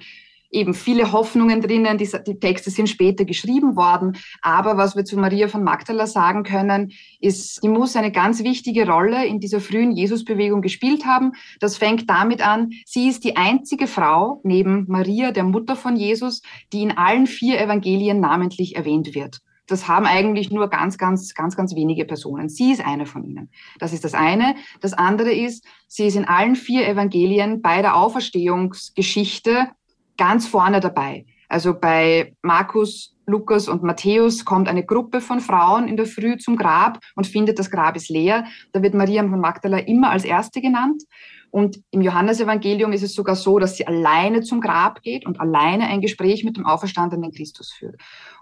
eben 0.52 0.74
viele 0.74 1.14
Hoffnungen 1.14 1.62
drinnen. 1.62 1.98
Die, 1.98 2.10
die, 2.28 2.40
Texte 2.40 2.72
sind 2.72 2.90
später 2.90 3.24
geschrieben 3.24 3.78
worden. 3.78 4.18
Aber 4.42 4.76
was 4.76 4.98
wir 4.98 5.06
zu 5.06 5.18
Maria 5.18 5.48
von 5.48 5.64
Magdala 5.64 6.08
sagen 6.08 6.44
können, 6.44 6.92
ist, 7.22 7.64
die 7.64 7.70
muss 7.70 7.96
eine 7.96 8.12
ganz 8.12 8.44
wichtige 8.44 8.86
Rolle 8.86 9.26
in 9.26 9.40
dieser 9.40 9.62
frühen 9.62 9.94
Jesusbewegung 9.94 10.62
gespielt 10.62 11.06
haben. 11.06 11.32
Das 11.62 11.78
fängt 11.78 12.10
damit 12.10 12.46
an, 12.46 12.72
sie 12.86 13.08
ist 13.08 13.24
die 13.24 13.38
einzige 13.38 13.88
Frau 13.88 14.42
neben 14.44 14.86
Maria, 14.90 15.32
der 15.32 15.46
Mutter 15.46 15.78
von 15.78 15.96
Jesus, 15.96 16.42
die 16.74 16.84
in 16.84 16.98
allen 16.98 17.28
vier 17.28 17.62
Evangelien 17.62 18.20
namentlich 18.20 18.76
erwähnt 18.76 19.16
wird. 19.16 19.40
Das 19.68 19.88
haben 19.88 20.06
eigentlich 20.06 20.52
nur 20.52 20.70
ganz, 20.70 20.98
ganz, 20.98 21.34
ganz, 21.34 21.56
ganz 21.56 21.76
wenige 21.76 22.06
Personen. 22.06 22.50
Sie 22.50 22.72
ist 22.72 22.86
eine 22.86 23.06
von 23.06 23.24
ihnen. 23.24 23.50
Das 23.80 23.94
ist 23.94 24.04
das 24.04 24.14
eine. 24.14 24.56
Das 24.82 24.94
andere 24.94 25.34
ist, 25.34 25.66
sie 25.88 26.06
ist 26.06 26.16
in 26.16 26.26
allen 26.26 26.56
vier 26.56 26.88
Evangelien 26.88 27.62
bei 27.62 27.82
der 27.82 27.96
Auferstehungsgeschichte 27.96 29.70
ganz 30.18 30.48
vorne 30.48 30.80
dabei. 30.80 31.26
Also 31.48 31.74
bei 31.74 32.36
Markus, 32.42 33.16
Lukas 33.26 33.68
und 33.68 33.84
Matthäus 33.84 34.46
kommt 34.46 34.68
eine 34.68 34.86
Gruppe 34.86 35.22
von 35.22 35.40
Frauen 35.40 35.88
in 35.88 35.98
der 35.98 36.06
Früh 36.06 36.38
zum 36.38 36.58
Grab 36.58 37.00
und 37.16 37.28
findet, 37.28 37.60
das 37.60 37.72
Grab 37.72 37.96
ist 37.96 38.10
leer. 38.10 38.46
Da 38.72 38.82
wird 38.82 38.94
Maria 38.94 39.28
von 39.28 39.40
Magdala 39.40 39.80
immer 39.80 40.12
als 40.12 40.26
Erste 40.26 40.62
genannt. 40.62 41.04
Und 41.52 41.82
im 41.92 42.02
Johannesevangelium 42.02 42.92
ist 42.92 43.04
es 43.04 43.14
sogar 43.14 43.36
so, 43.36 43.60
dass 43.60 43.78
sie 43.78 43.88
alleine 43.88 44.42
zum 44.42 44.60
Grab 44.60 45.02
geht 45.02 45.26
und 45.26 45.40
alleine 45.40 45.88
ein 45.88 46.02
Gespräch 46.02 46.44
mit 46.44 46.58
dem 46.58 46.66
auferstandenen 46.66 47.32
Christus 47.32 47.72
führt. 47.72 47.96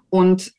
Und 0.10 0.52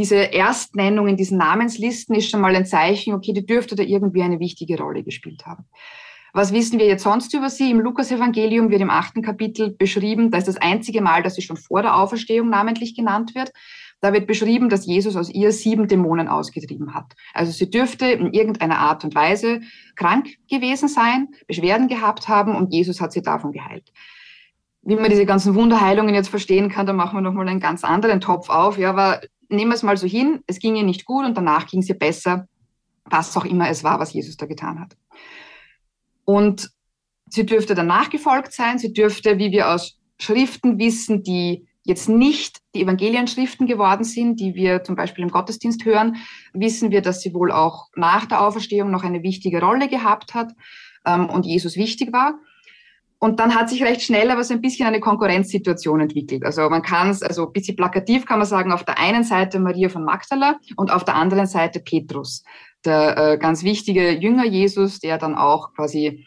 diese 0.00 0.16
Erstnennung 0.16 1.08
in 1.08 1.18
diesen 1.18 1.36
Namenslisten 1.36 2.14
ist 2.14 2.30
schon 2.30 2.40
mal 2.40 2.56
ein 2.56 2.64
Zeichen, 2.64 3.12
okay, 3.12 3.34
die 3.34 3.44
dürfte 3.44 3.76
da 3.76 3.82
irgendwie 3.82 4.22
eine 4.22 4.40
wichtige 4.40 4.78
Rolle 4.78 5.02
gespielt 5.02 5.44
haben. 5.44 5.66
Was 6.32 6.54
wissen 6.54 6.78
wir 6.78 6.86
jetzt 6.86 7.02
sonst 7.02 7.34
über 7.34 7.50
sie? 7.50 7.70
Im 7.70 7.80
Lukas-Evangelium 7.80 8.70
wird 8.70 8.80
im 8.80 8.88
achten 8.88 9.20
Kapitel 9.20 9.72
beschrieben, 9.72 10.30
da 10.30 10.38
ist 10.38 10.48
das 10.48 10.56
einzige 10.56 11.02
Mal, 11.02 11.22
dass 11.22 11.34
sie 11.34 11.42
schon 11.42 11.58
vor 11.58 11.82
der 11.82 11.96
Auferstehung 11.96 12.48
namentlich 12.48 12.96
genannt 12.96 13.34
wird. 13.34 13.52
Da 14.00 14.14
wird 14.14 14.26
beschrieben, 14.26 14.70
dass 14.70 14.86
Jesus 14.86 15.16
aus 15.16 15.28
ihr 15.28 15.52
sieben 15.52 15.86
Dämonen 15.86 16.28
ausgetrieben 16.28 16.94
hat. 16.94 17.12
Also 17.34 17.52
sie 17.52 17.68
dürfte 17.68 18.06
in 18.06 18.32
irgendeiner 18.32 18.78
Art 18.78 19.04
und 19.04 19.14
Weise 19.14 19.60
krank 19.96 20.28
gewesen 20.48 20.88
sein, 20.88 21.28
Beschwerden 21.46 21.88
gehabt 21.88 22.26
haben 22.26 22.56
und 22.56 22.72
Jesus 22.72 23.02
hat 23.02 23.12
sie 23.12 23.20
davon 23.20 23.52
geheilt. 23.52 23.92
Wie 24.80 24.96
man 24.96 25.10
diese 25.10 25.26
ganzen 25.26 25.54
Wunderheilungen 25.54 26.14
jetzt 26.14 26.30
verstehen 26.30 26.70
kann, 26.70 26.86
da 26.86 26.94
machen 26.94 27.18
wir 27.18 27.20
nochmal 27.20 27.46
einen 27.46 27.60
ganz 27.60 27.84
anderen 27.84 28.22
Topf 28.22 28.48
auf. 28.48 28.78
Ja, 28.78 28.88
aber 28.88 29.20
nehmen 29.50 29.70
wir 29.70 29.74
es 29.74 29.82
mal 29.82 29.96
so 29.96 30.06
hin, 30.06 30.42
es 30.46 30.58
ging 30.58 30.76
ihr 30.76 30.82
nicht 30.82 31.04
gut 31.04 31.24
und 31.24 31.36
danach 31.36 31.66
ging 31.66 31.80
es 31.80 31.88
ihr 31.88 31.98
besser, 31.98 32.48
was 33.04 33.36
auch 33.36 33.44
immer 33.44 33.68
es 33.68 33.84
war, 33.84 33.98
was 33.98 34.12
Jesus 34.12 34.36
da 34.36 34.46
getan 34.46 34.80
hat. 34.80 34.96
Und 36.24 36.70
sie 37.28 37.44
dürfte 37.44 37.74
danach 37.74 38.10
gefolgt 38.10 38.52
sein, 38.52 38.78
sie 38.78 38.92
dürfte, 38.92 39.38
wie 39.38 39.50
wir 39.50 39.70
aus 39.70 39.98
Schriften 40.18 40.78
wissen, 40.78 41.22
die 41.22 41.66
jetzt 41.82 42.08
nicht 42.08 42.60
die 42.74 42.82
Evangelienschriften 42.82 43.66
geworden 43.66 44.04
sind, 44.04 44.38
die 44.38 44.54
wir 44.54 44.84
zum 44.84 44.96
Beispiel 44.96 45.24
im 45.24 45.30
Gottesdienst 45.30 45.84
hören, 45.84 46.16
wissen 46.52 46.90
wir, 46.90 47.00
dass 47.00 47.22
sie 47.22 47.34
wohl 47.34 47.50
auch 47.50 47.88
nach 47.96 48.26
der 48.26 48.42
Auferstehung 48.42 48.90
noch 48.90 49.02
eine 49.02 49.22
wichtige 49.22 49.60
Rolle 49.60 49.88
gehabt 49.88 50.34
hat 50.34 50.52
ähm, 51.04 51.28
und 51.28 51.46
Jesus 51.46 51.76
wichtig 51.76 52.12
war. 52.12 52.38
Und 53.22 53.38
dann 53.38 53.54
hat 53.54 53.68
sich 53.68 53.82
recht 53.82 54.00
schnell 54.00 54.30
aber 54.30 54.42
so 54.44 54.54
ein 54.54 54.62
bisschen 54.62 54.86
eine 54.86 54.98
Konkurrenzsituation 54.98 56.00
entwickelt. 56.00 56.42
Also 56.42 56.68
man 56.70 56.80
kann 56.80 57.10
es, 57.10 57.22
also 57.22 57.46
ein 57.46 57.52
bisschen 57.52 57.76
plakativ 57.76 58.24
kann 58.24 58.38
man 58.38 58.48
sagen, 58.48 58.72
auf 58.72 58.82
der 58.82 58.98
einen 58.98 59.24
Seite 59.24 59.60
Maria 59.60 59.90
von 59.90 60.04
Magdala 60.04 60.58
und 60.76 60.90
auf 60.90 61.04
der 61.04 61.16
anderen 61.16 61.46
Seite 61.46 61.80
Petrus, 61.80 62.42
der 62.86 63.18
äh, 63.18 63.38
ganz 63.38 63.62
wichtige 63.62 64.12
Jünger 64.12 64.46
Jesus, 64.46 65.00
der 65.00 65.18
dann 65.18 65.34
auch 65.34 65.74
quasi 65.74 66.26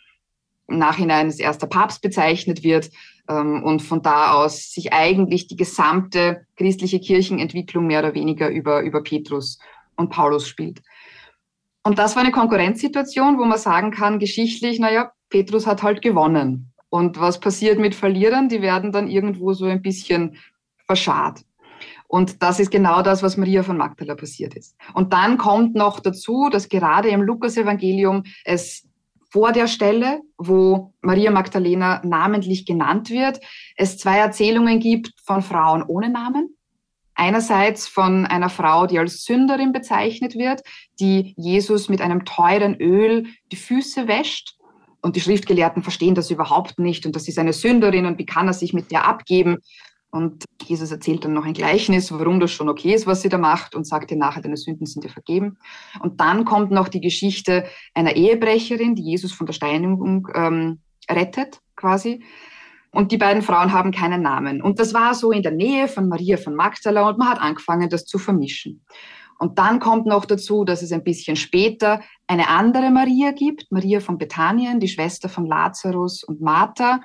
im 0.67 0.77
Nachhinein 0.77 1.25
als 1.25 1.39
erster 1.39 1.65
Papst 1.65 2.03
bezeichnet 2.03 2.63
wird 2.63 2.91
ähm, 3.27 3.63
und 3.63 3.81
von 3.81 4.03
da 4.03 4.33
aus 4.33 4.71
sich 4.71 4.93
eigentlich 4.93 5.47
die 5.47 5.57
gesamte 5.57 6.45
christliche 6.57 6.99
Kirchenentwicklung 6.99 7.87
mehr 7.87 8.01
oder 8.01 8.13
weniger 8.13 8.49
über, 8.49 8.81
über 8.81 9.01
Petrus 9.01 9.57
und 9.95 10.11
Paulus 10.11 10.47
spielt. 10.47 10.83
Und 11.83 11.97
das 11.97 12.15
war 12.15 12.21
eine 12.21 12.31
Konkurrenzsituation, 12.31 13.39
wo 13.39 13.45
man 13.45 13.57
sagen 13.57 13.89
kann, 13.89 14.19
geschichtlich, 14.19 14.77
naja, 14.79 15.11
Petrus 15.29 15.65
hat 15.65 15.81
halt 15.81 16.03
gewonnen. 16.03 16.72
Und 16.93 17.19
was 17.19 17.39
passiert 17.39 17.79
mit 17.79 17.95
Verlierern? 17.95 18.49
Die 18.49 18.61
werden 18.61 18.91
dann 18.91 19.07
irgendwo 19.07 19.53
so 19.53 19.65
ein 19.65 19.81
bisschen 19.81 20.37
verscharrt. 20.85 21.43
Und 22.07 22.43
das 22.43 22.59
ist 22.59 22.69
genau 22.69 23.01
das, 23.01 23.23
was 23.23 23.35
Maria 23.35 23.63
von 23.63 23.77
Magdala 23.77 24.13
passiert 24.13 24.53
ist. 24.53 24.75
Und 24.93 25.11
dann 25.11 25.39
kommt 25.39 25.73
noch 25.73 25.99
dazu, 25.99 26.49
dass 26.51 26.69
gerade 26.69 27.09
im 27.09 27.23
Lukas-Evangelium 27.23 28.25
es 28.45 28.87
vor 29.31 29.53
der 29.53 29.65
Stelle, 29.65 30.21
wo 30.37 30.93
Maria 31.01 31.31
Magdalena 31.31 31.99
namentlich 32.05 32.67
genannt 32.67 33.09
wird, 33.09 33.39
es 33.75 33.97
zwei 33.97 34.17
Erzählungen 34.19 34.79
gibt 34.79 35.13
von 35.25 35.41
Frauen 35.41 35.81
ohne 35.81 36.09
Namen. 36.09 36.55
Einerseits 37.15 37.87
von 37.87 38.27
einer 38.27 38.49
Frau, 38.49 38.85
die 38.85 38.99
als 38.99 39.23
Sünderin 39.23 39.71
bezeichnet 39.71 40.35
wird, 40.35 40.61
die 40.99 41.33
Jesus 41.37 41.89
mit 41.89 42.01
einem 42.01 42.23
teuren 42.23 42.75
Öl 42.79 43.25
die 43.51 43.55
Füße 43.55 44.07
wäscht. 44.07 44.57
Und 45.03 45.17
die 45.17 45.21
Schriftgelehrten 45.21 45.83
verstehen 45.83 46.15
das 46.15 46.31
überhaupt 46.31 46.79
nicht 46.79 47.05
und 47.05 47.15
das 47.15 47.27
ist 47.27 47.37
eine 47.37 47.51
Sünderin 47.51 48.05
und 48.05 48.17
wie 48.19 48.25
kann 48.25 48.47
er 48.47 48.53
sich 48.53 48.73
mit 48.73 48.89
der 48.89 49.05
abgeben? 49.05 49.57
Und 50.11 50.45
Jesus 50.63 50.91
erzählt 50.91 51.25
dann 51.25 51.33
noch 51.33 51.43
ein 51.43 51.53
Gleichnis, 51.53 52.11
warum 52.11 52.39
das 52.39 52.51
schon 52.51 52.69
okay 52.69 52.93
ist, 52.93 53.05
was 53.05 53.21
sie 53.21 53.29
da 53.29 53.37
macht 53.37 53.75
und 53.75 53.85
sagt 53.85 54.11
ihr 54.11 54.17
nachher, 54.17 54.41
deine 54.41 54.55
Sünden 54.57 54.85
sind 54.85 55.03
dir 55.03 55.09
vergeben. 55.09 55.57
Und 55.99 56.21
dann 56.21 56.45
kommt 56.45 56.71
noch 56.71 56.87
die 56.87 57.01
Geschichte 57.01 57.65
einer 57.93 58.15
Ehebrecherin, 58.15 58.95
die 58.95 59.01
Jesus 59.01 59.33
von 59.33 59.45
der 59.45 59.53
Steinigung 59.53 60.27
ähm, 60.35 60.79
rettet, 61.09 61.59
quasi. 61.75 62.23
Und 62.91 63.11
die 63.11 63.17
beiden 63.17 63.41
Frauen 63.41 63.73
haben 63.73 63.91
keinen 63.91 64.21
Namen. 64.21 64.61
Und 64.61 64.79
das 64.79 64.93
war 64.93 65.15
so 65.15 65.31
in 65.31 65.41
der 65.41 65.51
Nähe 65.51 65.87
von 65.87 66.07
Maria 66.07 66.37
von 66.37 66.55
Magdala 66.55 67.09
und 67.09 67.17
man 67.17 67.29
hat 67.29 67.41
angefangen, 67.41 67.89
das 67.89 68.05
zu 68.05 68.19
vermischen. 68.19 68.85
Und 69.43 69.59
dann 69.59 69.81
kommt 69.81 70.05
noch 70.05 70.23
dazu, 70.23 70.63
dass 70.63 70.81
es 70.81 70.93
ein 70.93 71.03
bisschen 71.03 71.35
später 71.35 71.99
eine 72.27 72.47
andere 72.47 72.91
Maria 72.91 73.31
gibt, 73.31 73.69
Maria 73.71 73.99
von 73.99 74.17
Bethanien, 74.17 74.79
die 74.79 74.87
Schwester 74.87 75.27
von 75.27 75.45
Lazarus 75.45 76.23
und 76.23 76.39
Martha, 76.39 77.01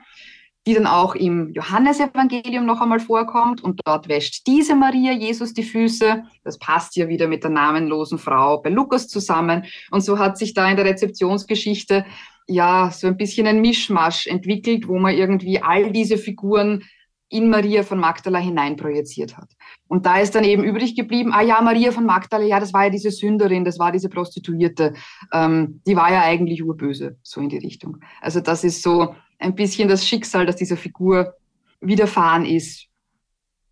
die 0.64 0.74
dann 0.74 0.86
auch 0.86 1.16
im 1.16 1.52
Johannesevangelium 1.52 2.64
noch 2.64 2.80
einmal 2.80 3.00
vorkommt. 3.00 3.64
Und 3.64 3.80
dort 3.84 4.08
wäscht 4.08 4.46
diese 4.46 4.76
Maria 4.76 5.10
Jesus 5.10 5.52
die 5.52 5.64
Füße. 5.64 6.22
Das 6.44 6.60
passt 6.60 6.94
ja 6.94 7.08
wieder 7.08 7.26
mit 7.26 7.42
der 7.42 7.50
namenlosen 7.50 8.18
Frau 8.18 8.62
bei 8.62 8.70
Lukas 8.70 9.08
zusammen. 9.08 9.64
Und 9.90 10.02
so 10.02 10.20
hat 10.20 10.38
sich 10.38 10.54
da 10.54 10.70
in 10.70 10.76
der 10.76 10.84
Rezeptionsgeschichte 10.84 12.06
ja, 12.46 12.92
so 12.92 13.08
ein 13.08 13.16
bisschen 13.16 13.48
ein 13.48 13.60
Mischmasch 13.60 14.28
entwickelt, 14.28 14.86
wo 14.86 14.96
man 15.00 15.16
irgendwie 15.16 15.60
all 15.60 15.90
diese 15.90 16.16
Figuren 16.16 16.84
in 17.30 17.50
Maria 17.50 17.82
von 17.82 17.98
Magdala 17.98 18.38
hineinprojiziert 18.38 19.36
hat. 19.36 19.50
Und 19.88 20.04
da 20.04 20.18
ist 20.18 20.34
dann 20.34 20.44
eben 20.44 20.62
übrig 20.62 20.94
geblieben, 20.94 21.32
ah 21.32 21.40
ja, 21.40 21.60
Maria 21.62 21.90
von 21.92 22.04
Magdala, 22.04 22.44
ja, 22.44 22.60
das 22.60 22.74
war 22.74 22.84
ja 22.84 22.90
diese 22.90 23.10
Sünderin, 23.10 23.64
das 23.64 23.78
war 23.78 23.90
diese 23.90 24.10
Prostituierte, 24.10 24.94
ähm, 25.32 25.80
die 25.86 25.96
war 25.96 26.12
ja 26.12 26.22
eigentlich 26.22 26.62
urböse, 26.62 27.16
so 27.22 27.40
in 27.40 27.48
die 27.48 27.58
Richtung. 27.58 27.98
Also 28.20 28.40
das 28.40 28.64
ist 28.64 28.82
so 28.82 29.14
ein 29.38 29.54
bisschen 29.54 29.88
das 29.88 30.06
Schicksal, 30.06 30.44
das 30.44 30.56
dieser 30.56 30.76
Figur 30.76 31.34
widerfahren 31.80 32.44
ist. 32.44 32.86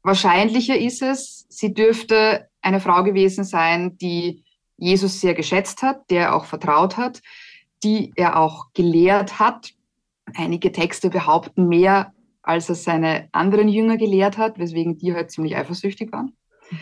Wahrscheinlicher 0.03 0.79
ist 0.79 1.03
es, 1.03 1.47
sie 1.49 1.75
dürfte 1.75 2.49
eine 2.63 2.81
Frau 2.81 3.03
gewesen 3.03 3.45
sein, 3.45 3.99
die 3.99 4.45
Jesus 4.79 5.21
sehr 5.21 5.35
geschätzt 5.35 5.83
hat, 5.83 6.11
der 6.11 6.35
auch 6.35 6.45
vertraut 6.45 6.97
hat, 6.97 7.21
die 7.83 8.13
er 8.17 8.39
auch 8.39 8.73
gelehrt 8.73 9.39
hat. 9.39 9.73
Einige 10.35 10.73
Texte 10.73 11.11
behaupten 11.11 11.69
mehr, 11.69 12.13
als 12.47 12.69
er 12.69 12.75
seine 12.75 13.29
anderen 13.33 13.69
Jünger 13.69 13.97
gelehrt 13.97 14.39
hat, 14.39 14.59
weswegen 14.59 14.97
die 14.99 15.13
halt 15.13 15.31
ziemlich 15.31 15.57
eifersüchtig 15.57 16.13
waren. 16.13 16.37
Mhm. 16.71 16.79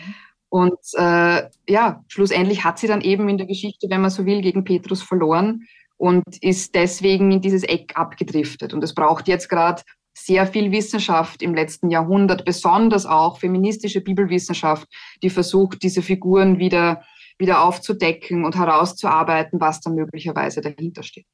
Und 0.49 0.79
äh, 0.93 1.49
ja, 1.67 2.03
schlussendlich 2.07 2.63
hat 2.63 2.79
sie 2.79 2.87
dann 2.87 3.01
eben 3.01 3.27
in 3.27 3.37
der 3.37 3.47
Geschichte, 3.47 3.87
wenn 3.89 4.01
man 4.01 4.09
so 4.11 4.25
will, 4.25 4.41
gegen 4.41 4.63
Petrus 4.63 5.01
verloren 5.01 5.67
und 5.97 6.23
ist 6.41 6.75
deswegen 6.75 7.31
in 7.31 7.41
dieses 7.41 7.63
Eck 7.63 7.93
abgedriftet. 7.95 8.73
Und 8.73 8.83
es 8.83 8.93
braucht 8.93 9.27
jetzt 9.27 9.49
gerade 9.49 9.81
sehr 10.13 10.47
viel 10.47 10.71
Wissenschaft 10.71 11.41
im 11.41 11.53
letzten 11.53 11.89
Jahrhundert, 11.89 12.45
besonders 12.45 13.05
auch 13.05 13.39
feministische 13.39 13.99
Bibelwissenschaft, 13.99 14.87
die 15.21 15.29
versucht, 15.29 15.83
diese 15.83 16.01
Figuren 16.01 16.57
wieder 16.57 17.03
wieder 17.37 17.63
aufzudecken 17.63 18.45
und 18.45 18.55
herauszuarbeiten, 18.55 19.59
was 19.59 19.81
da 19.81 19.89
möglicherweise 19.89 20.61
dahinter 20.61 21.03
steht. 21.03 21.25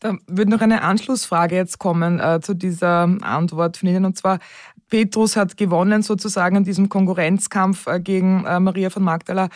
Da 0.00 0.16
würde 0.26 0.50
noch 0.50 0.62
eine 0.62 0.82
Anschlussfrage 0.82 1.54
jetzt 1.54 1.78
kommen 1.78 2.18
äh, 2.18 2.40
zu 2.40 2.54
dieser 2.54 3.02
Antwort 3.20 3.76
von 3.76 3.88
Ihnen. 3.88 4.06
Und 4.06 4.16
zwar, 4.16 4.38
Petrus 4.88 5.36
hat 5.36 5.56
gewonnen 5.56 6.02
sozusagen 6.02 6.56
in 6.56 6.64
diesem 6.64 6.88
Konkurrenzkampf 6.88 7.86
äh, 7.86 8.00
gegen 8.00 8.44
äh, 8.46 8.58
Maria 8.58 8.88
von 8.90 9.02
Magdala. 9.02 9.48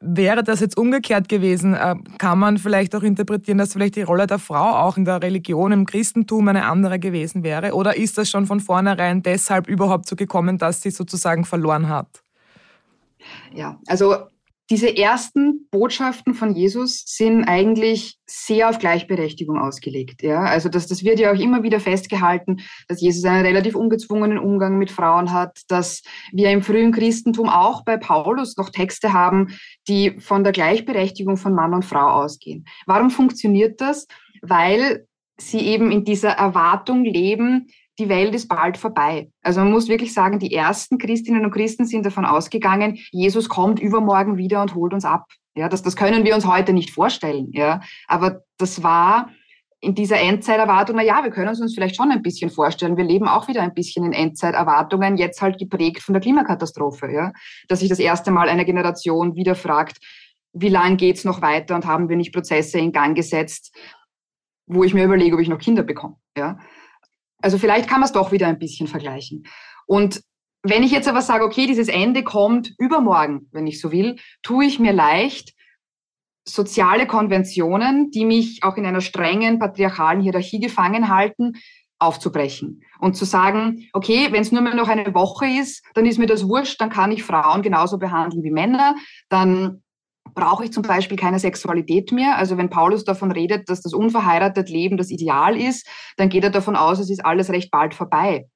Wäre 0.00 0.42
das 0.42 0.60
jetzt 0.60 0.76
umgekehrt 0.76 1.28
gewesen, 1.28 1.74
äh, 1.74 1.96
kann 2.18 2.38
man 2.38 2.58
vielleicht 2.58 2.94
auch 2.94 3.02
interpretieren, 3.02 3.58
dass 3.58 3.74
vielleicht 3.74 3.96
die 3.96 4.02
Rolle 4.02 4.26
der 4.26 4.38
Frau 4.38 4.70
auch 4.74 4.96
in 4.96 5.04
der 5.04 5.22
Religion, 5.22 5.72
im 5.72 5.86
Christentum 5.86 6.48
eine 6.48 6.64
andere 6.64 6.98
gewesen 6.98 7.42
wäre? 7.42 7.74
Oder 7.74 7.96
ist 7.96 8.16
das 8.16 8.30
schon 8.30 8.46
von 8.46 8.60
vornherein 8.60 9.22
deshalb 9.22 9.68
überhaupt 9.68 10.08
so 10.08 10.16
gekommen, 10.16 10.58
dass 10.58 10.82
sie 10.82 10.90
sozusagen 10.90 11.44
verloren 11.44 11.88
hat? 11.88 12.22
Ja, 13.52 13.78
also 13.86 14.16
diese 14.70 14.96
ersten 14.96 15.63
Botschaften 15.74 16.34
von 16.34 16.54
Jesus 16.54 17.02
sind 17.04 17.44
eigentlich 17.48 18.16
sehr 18.26 18.70
auf 18.70 18.78
Gleichberechtigung 18.78 19.58
ausgelegt. 19.58 20.22
Ja? 20.22 20.42
Also 20.42 20.68
das, 20.68 20.86
das 20.86 21.02
wird 21.02 21.18
ja 21.18 21.32
auch 21.32 21.38
immer 21.38 21.64
wieder 21.64 21.80
festgehalten, 21.80 22.60
dass 22.86 23.00
Jesus 23.00 23.24
einen 23.24 23.44
relativ 23.44 23.74
ungezwungenen 23.74 24.38
Umgang 24.38 24.78
mit 24.78 24.92
Frauen 24.92 25.32
hat, 25.32 25.62
dass 25.66 26.04
wir 26.30 26.52
im 26.52 26.62
frühen 26.62 26.92
Christentum 26.92 27.48
auch 27.48 27.84
bei 27.84 27.96
Paulus 27.96 28.56
noch 28.56 28.70
Texte 28.70 29.12
haben, 29.12 29.48
die 29.88 30.20
von 30.20 30.44
der 30.44 30.52
Gleichberechtigung 30.52 31.36
von 31.36 31.54
Mann 31.54 31.74
und 31.74 31.84
Frau 31.84 32.22
ausgehen. 32.22 32.66
Warum 32.86 33.10
funktioniert 33.10 33.80
das? 33.80 34.06
Weil 34.42 35.08
sie 35.38 35.58
eben 35.58 35.90
in 35.90 36.04
dieser 36.04 36.30
Erwartung 36.30 37.04
leben, 37.04 37.66
die 37.98 38.08
Welt 38.08 38.32
ist 38.36 38.46
bald 38.46 38.76
vorbei. 38.76 39.28
Also 39.42 39.58
man 39.58 39.72
muss 39.72 39.88
wirklich 39.88 40.14
sagen, 40.14 40.38
die 40.38 40.54
ersten 40.54 40.98
Christinnen 40.98 41.44
und 41.44 41.50
Christen 41.50 41.84
sind 41.84 42.06
davon 42.06 42.26
ausgegangen, 42.26 42.98
Jesus 43.10 43.48
kommt 43.48 43.80
übermorgen 43.80 44.36
wieder 44.36 44.62
und 44.62 44.76
holt 44.76 44.94
uns 44.94 45.04
ab. 45.04 45.26
Ja, 45.56 45.68
das, 45.68 45.82
das 45.82 45.96
können 45.96 46.24
wir 46.24 46.34
uns 46.34 46.46
heute 46.46 46.72
nicht 46.72 46.90
vorstellen. 46.90 47.48
Ja, 47.52 47.80
aber 48.08 48.42
das 48.58 48.82
war 48.82 49.30
in 49.80 49.94
dieser 49.94 50.18
Endzeiterwartung, 50.18 50.96
na 50.96 51.02
ja, 51.02 51.22
wir 51.22 51.30
können 51.30 51.50
es 51.50 51.60
uns 51.60 51.74
vielleicht 51.74 51.96
schon 51.96 52.10
ein 52.10 52.22
bisschen 52.22 52.50
vorstellen. 52.50 52.96
Wir 52.96 53.04
leben 53.04 53.28
auch 53.28 53.48
wieder 53.48 53.62
ein 53.62 53.74
bisschen 53.74 54.04
in 54.04 54.12
Endzeiterwartungen, 54.12 55.16
jetzt 55.16 55.42
halt 55.42 55.58
geprägt 55.58 56.02
von 56.02 56.14
der 56.14 56.22
Klimakatastrophe, 56.22 57.12
ja, 57.12 57.32
dass 57.68 57.80
sich 57.80 57.88
das 57.88 57.98
erste 57.98 58.30
Mal 58.30 58.48
eine 58.48 58.64
Generation 58.64 59.36
wieder 59.36 59.54
fragt, 59.54 59.98
wie 60.52 60.70
lange 60.70 60.96
geht's 60.96 61.24
noch 61.24 61.42
weiter 61.42 61.74
und 61.74 61.84
haben 61.84 62.08
wir 62.08 62.16
nicht 62.16 62.32
Prozesse 62.32 62.78
in 62.78 62.92
Gang 62.92 63.14
gesetzt, 63.14 63.76
wo 64.66 64.84
ich 64.84 64.94
mir 64.94 65.04
überlege, 65.04 65.34
ob 65.34 65.42
ich 65.42 65.48
noch 65.48 65.58
Kinder 65.58 65.82
bekomme, 65.82 66.16
ja. 66.36 66.58
Also 67.42 67.58
vielleicht 67.58 67.88
kann 67.88 68.00
man 68.00 68.06
es 68.06 68.12
doch 68.12 68.32
wieder 68.32 68.46
ein 68.46 68.58
bisschen 68.58 68.86
vergleichen. 68.86 69.44
Und 69.86 70.22
wenn 70.64 70.82
ich 70.82 70.90
jetzt 70.90 71.08
aber 71.08 71.20
sage, 71.20 71.44
okay, 71.44 71.66
dieses 71.66 71.88
Ende 71.88 72.24
kommt 72.24 72.72
übermorgen, 72.78 73.48
wenn 73.52 73.66
ich 73.66 73.80
so 73.80 73.92
will, 73.92 74.16
tue 74.42 74.64
ich 74.64 74.78
mir 74.78 74.94
leicht, 74.94 75.52
soziale 76.46 77.06
Konventionen, 77.06 78.10
die 78.10 78.24
mich 78.24 78.62
auch 78.62 78.76
in 78.76 78.86
einer 78.86 79.02
strengen 79.02 79.58
patriarchalen 79.58 80.20
Hierarchie 80.20 80.60
gefangen 80.60 81.08
halten, 81.08 81.52
aufzubrechen 81.98 82.82
und 82.98 83.14
zu 83.14 83.24
sagen, 83.24 83.88
okay, 83.92 84.28
wenn 84.30 84.42
es 84.42 84.52
nur 84.52 84.62
mehr 84.62 84.74
noch 84.74 84.88
eine 84.88 85.14
Woche 85.14 85.46
ist, 85.46 85.84
dann 85.94 86.06
ist 86.06 86.18
mir 86.18 86.26
das 86.26 86.48
wurscht, 86.48 86.80
dann 86.80 86.90
kann 86.90 87.12
ich 87.12 87.22
Frauen 87.22 87.62
genauso 87.62 87.98
behandeln 87.98 88.42
wie 88.42 88.50
Männer, 88.50 88.96
dann 89.28 89.82
brauche 90.34 90.64
ich 90.64 90.72
zum 90.72 90.82
Beispiel 90.82 91.16
keine 91.16 91.38
Sexualität 91.38 92.10
mehr. 92.10 92.36
Also 92.36 92.56
wenn 92.56 92.70
Paulus 92.70 93.04
davon 93.04 93.30
redet, 93.30 93.68
dass 93.68 93.82
das 93.82 93.92
unverheiratet 93.92 94.68
Leben 94.68 94.96
das 94.96 95.10
Ideal 95.10 95.56
ist, 95.58 95.86
dann 96.16 96.30
geht 96.30 96.44
er 96.44 96.50
davon 96.50 96.76
aus, 96.76 96.98
es 96.98 97.10
ist 97.10 97.24
alles 97.24 97.50
recht 97.50 97.70
bald 97.70 97.94
vorbei. 97.94 98.46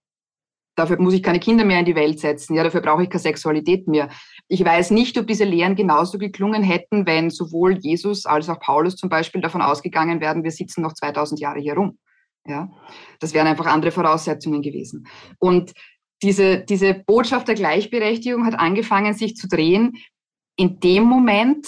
Dafür 0.79 1.01
muss 1.01 1.13
ich 1.13 1.25
keine 1.25 1.41
Kinder 1.41 1.65
mehr 1.65 1.81
in 1.81 1.87
die 1.87 1.97
Welt 1.97 2.21
setzen. 2.21 2.55
Ja, 2.55 2.63
dafür 2.63 2.81
brauche 2.81 3.03
ich 3.03 3.11
keine 3.11 3.21
Sexualität 3.21 3.89
mehr. 3.89 4.11
Ich 4.47 4.65
weiß 4.65 4.93
nicht, 4.93 5.19
ob 5.19 5.27
diese 5.27 5.43
Lehren 5.43 5.75
genauso 5.75 6.19
geklungen 6.19 6.63
hätten, 6.63 7.05
wenn 7.05 7.31
sowohl 7.31 7.79
Jesus 7.79 8.27
als 8.27 8.49
auch 8.49 8.61
Paulus 8.61 8.95
zum 8.95 9.09
Beispiel 9.09 9.41
davon 9.41 9.61
ausgegangen 9.61 10.21
wären, 10.21 10.45
wir 10.45 10.53
sitzen 10.53 10.83
noch 10.83 10.93
2000 10.93 11.41
Jahre 11.41 11.59
hier 11.59 11.75
rum. 11.75 11.99
Ja, 12.47 12.71
das 13.19 13.35
wären 13.35 13.49
einfach 13.49 13.67
andere 13.67 13.91
Voraussetzungen 13.91 14.63
gewesen. 14.63 15.09
Und 15.41 15.73
diese, 16.23 16.61
diese 16.61 16.95
Botschaft 16.95 17.49
der 17.49 17.57
Gleichberechtigung 17.57 18.47
hat 18.47 18.59
angefangen, 18.59 19.15
sich 19.15 19.35
zu 19.35 19.49
drehen, 19.49 19.97
in 20.57 20.79
dem 20.79 21.03
Moment, 21.03 21.67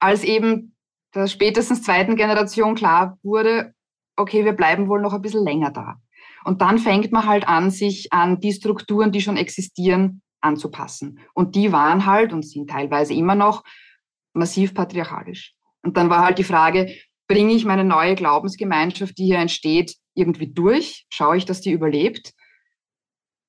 als 0.00 0.22
eben 0.22 0.74
der 1.14 1.28
spätestens 1.28 1.82
zweiten 1.82 2.14
Generation 2.14 2.74
klar 2.74 3.18
wurde, 3.22 3.72
okay, 4.16 4.44
wir 4.44 4.52
bleiben 4.52 4.88
wohl 4.88 5.00
noch 5.00 5.14
ein 5.14 5.22
bisschen 5.22 5.44
länger 5.44 5.70
da. 5.70 5.96
Und 6.44 6.62
dann 6.62 6.78
fängt 6.78 7.12
man 7.12 7.26
halt 7.26 7.46
an, 7.46 7.70
sich 7.70 8.12
an 8.12 8.40
die 8.40 8.52
Strukturen, 8.52 9.12
die 9.12 9.20
schon 9.20 9.36
existieren, 9.36 10.22
anzupassen. 10.40 11.18
Und 11.34 11.54
die 11.54 11.72
waren 11.72 12.06
halt 12.06 12.32
und 12.32 12.46
sind 12.46 12.70
teilweise 12.70 13.14
immer 13.14 13.34
noch 13.34 13.62
massiv 14.32 14.74
patriarchalisch. 14.74 15.54
Und 15.82 15.96
dann 15.96 16.10
war 16.10 16.24
halt 16.24 16.38
die 16.38 16.44
Frage, 16.44 16.94
bringe 17.28 17.52
ich 17.52 17.64
meine 17.64 17.84
neue 17.84 18.14
Glaubensgemeinschaft, 18.14 19.16
die 19.18 19.26
hier 19.26 19.38
entsteht, 19.38 19.96
irgendwie 20.14 20.48
durch? 20.48 21.06
Schaue 21.10 21.36
ich, 21.36 21.44
dass 21.44 21.60
die 21.60 21.72
überlebt? 21.72 22.32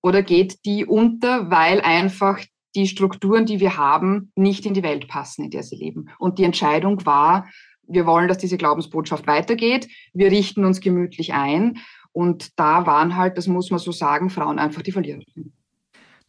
Oder 0.04 0.23
geht 0.23 0.65
die 0.65 0.86
unter, 0.86 1.49
weil 1.49 1.82
einfach 1.82 2.39
die 2.75 2.88
Strukturen, 2.88 3.45
die 3.45 3.60
wir 3.60 3.77
haben, 3.77 4.32
nicht 4.36 4.65
in 4.65 4.73
die 4.73 4.84
Welt 4.84 5.08
passen, 5.08 5.45
in 5.45 5.51
der 5.51 5.63
sie 5.63 5.75
leben. 5.75 6.10
Und 6.19 6.39
die 6.39 6.43
Entscheidung 6.43 7.06
war, 7.06 7.47
wir 7.88 8.06
wollen, 8.06 8.27
dass 8.27 8.38
diese 8.38 8.58
Glaubensbotschaft 8.58 9.27
weitergeht. 9.27 9.88
Wir 10.13 10.32
richten 10.32 10.63
uns 10.63 10.80
gemütlich 10.80 11.34
ein. 11.34 11.80
Und 12.13 12.60
da 12.60 12.86
waren 12.86 13.15
halt, 13.15 13.38
das 13.38 13.47
muss 13.47 13.71
man 13.71 13.80
so 13.80 13.91
sagen, 13.91 14.30
Frauen 14.30 14.60
einfach 14.60 14.82
die 14.82 14.91
Verlierer. 14.91 15.21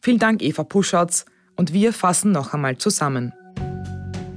Vielen 0.01 0.19
Dank, 0.19 0.43
Eva 0.43 0.65
Puschatz. 0.65 1.25
Und 1.57 1.73
wir 1.73 1.93
fassen 1.93 2.33
noch 2.33 2.55
einmal 2.55 2.79
zusammen. 2.79 3.33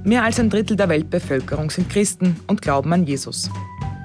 Mehr 0.04 0.22
als 0.22 0.38
ein 0.38 0.50
Drittel 0.50 0.76
der 0.76 0.88
Weltbevölkerung 0.88 1.70
sind 1.70 1.90
Christen 1.90 2.36
und 2.46 2.62
glauben 2.62 2.92
an 2.92 3.04
Jesus. 3.04 3.50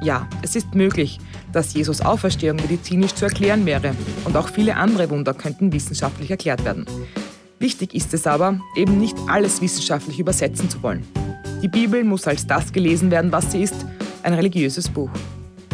Ja, 0.01 0.27
es 0.41 0.55
ist 0.55 0.73
möglich, 0.73 1.19
dass 1.51 1.75
Jesus 1.75 2.01
Auferstehung 2.01 2.55
medizinisch 2.55 3.13
zu 3.13 3.25
erklären 3.25 3.67
wäre 3.67 3.93
und 4.25 4.35
auch 4.35 4.49
viele 4.49 4.75
andere 4.77 5.11
Wunder 5.11 5.35
könnten 5.35 5.71
wissenschaftlich 5.71 6.31
erklärt 6.31 6.65
werden. 6.65 6.87
Wichtig 7.59 7.93
ist 7.93 8.11
es 8.15 8.25
aber, 8.25 8.59
eben 8.75 8.97
nicht 8.97 9.15
alles 9.27 9.61
wissenschaftlich 9.61 10.19
übersetzen 10.19 10.71
zu 10.71 10.81
wollen. 10.81 11.05
Die 11.61 11.67
Bibel 11.67 12.03
muss 12.03 12.25
als 12.25 12.47
das 12.47 12.73
gelesen 12.73 13.11
werden, 13.11 13.31
was 13.31 13.51
sie 13.51 13.61
ist, 13.61 13.85
ein 14.23 14.33
religiöses 14.33 14.89
Buch. 14.89 15.11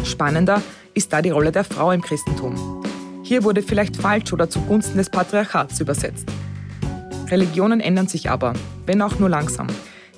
Spannender 0.04 0.60
ist 0.98 1.12
da 1.12 1.22
die 1.22 1.30
Rolle 1.30 1.52
der 1.52 1.62
Frau 1.62 1.92
im 1.92 2.02
Christentum. 2.02 2.82
Hier 3.22 3.44
wurde 3.44 3.62
vielleicht 3.62 3.96
falsch 3.96 4.32
oder 4.32 4.50
zugunsten 4.50 4.98
des 4.98 5.08
Patriarchats 5.08 5.80
übersetzt. 5.80 6.28
Religionen 7.30 7.78
ändern 7.78 8.08
sich 8.08 8.28
aber, 8.30 8.52
wenn 8.84 9.00
auch 9.00 9.20
nur 9.20 9.28
langsam. 9.28 9.68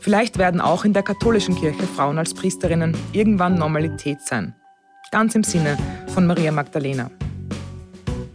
Vielleicht 0.01 0.39
werden 0.39 0.63
auch 0.63 0.87
in 0.87 0.95
der 0.95 1.03
katholischen 1.03 1.55
Kirche 1.55 1.83
Frauen 1.83 2.17
als 2.17 2.33
Priesterinnen 2.33 2.97
irgendwann 3.13 3.59
Normalität 3.59 4.23
sein. 4.23 4.55
Ganz 5.13 5.35
im 5.35 5.45
Sinne 5.45 5.77
von 6.15 6.27
Maria 6.27 6.51
Magdalena. 6.51 7.11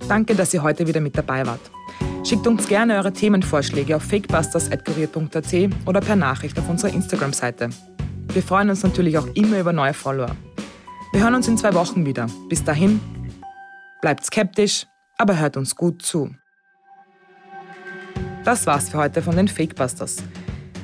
Danke, 0.08 0.36
dass 0.36 0.54
ihr 0.54 0.62
heute 0.62 0.86
wieder 0.86 1.02
mit 1.02 1.18
dabei 1.18 1.48
wart. 1.48 1.72
Schickt 2.24 2.46
uns 2.46 2.68
gerne 2.68 2.98
eure 2.98 3.12
Themenvorschläge 3.12 3.96
auf 3.96 4.04
fakebusters.kurier.at 4.04 5.54
oder 5.88 6.00
per 6.00 6.16
Nachricht 6.16 6.60
auf 6.60 6.70
unserer 6.70 6.94
Instagram-Seite. 6.94 7.70
Wir 8.32 8.44
freuen 8.44 8.70
uns 8.70 8.84
natürlich 8.84 9.18
auch 9.18 9.28
immer 9.34 9.60
über 9.60 9.74
neue 9.74 9.96
Follower. 9.96 10.36
Wir 11.16 11.24
hören 11.24 11.36
uns 11.36 11.48
in 11.48 11.58
zwei 11.58 11.74
Wochen 11.74 12.06
wieder. 12.06 12.28
Bis 12.50 12.62
dahin, 12.62 13.00
bleibt 14.02 14.26
skeptisch, 14.26 14.86
aber 15.18 15.40
hört 15.40 15.56
uns 15.56 15.74
gut 15.74 16.02
zu. 16.02 16.36
Das 18.44 18.68
war's 18.68 18.90
für 18.90 18.98
heute 18.98 19.22
von 19.22 19.38
den 19.38 19.48
Fakebusters. 19.48 20.18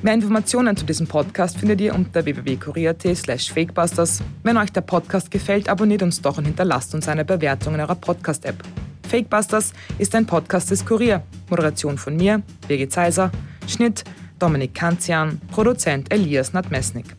Mehr 0.02 0.14
Informationen 0.14 0.78
zu 0.78 0.86
diesem 0.86 1.06
Podcast 1.06 1.58
findet 1.58 1.82
ihr 1.82 1.94
unter 1.94 2.24
www.kurier.at 2.24 3.18
slash 3.18 3.52
fakebusters. 3.52 4.22
Wenn 4.42 4.56
euch 4.56 4.72
der 4.72 4.80
Podcast 4.80 5.32
gefällt, 5.32 5.68
abonniert 5.68 6.02
uns 6.02 6.22
doch 6.22 6.38
und 6.38 6.46
hinterlasst 6.46 6.96
uns 6.96 7.10
eine 7.10 7.26
Bewertung 7.26 7.74
in 7.74 7.82
eurer 7.82 7.96
Podcast-App. 7.96 8.64
Fakebusters 9.10 9.74
ist 9.98 10.16
ein 10.16 10.26
Podcast 10.26 10.72
des 10.72 10.86
Kurier. 10.86 11.24
Moderation 11.50 11.98
von 11.98 12.16
mir, 12.16 12.42
Birgit 12.70 12.94
Zeiser, 12.94 13.32
Schnitt 13.68 14.06
Dominik 14.40 14.76
Kanzian, 14.76 15.42
Produzent 15.52 16.10
Elias 16.10 16.54
Nadmesnik. 16.54 17.18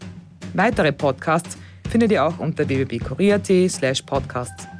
Weitere 0.55 0.93
Podcasts 0.93 1.59
findet 1.89 2.13
ihr 2.13 2.25
auch 2.25 2.39
unter 2.39 2.69
www.kurier.at 2.69 3.71
slash 3.71 4.03
podcasts. 4.03 4.72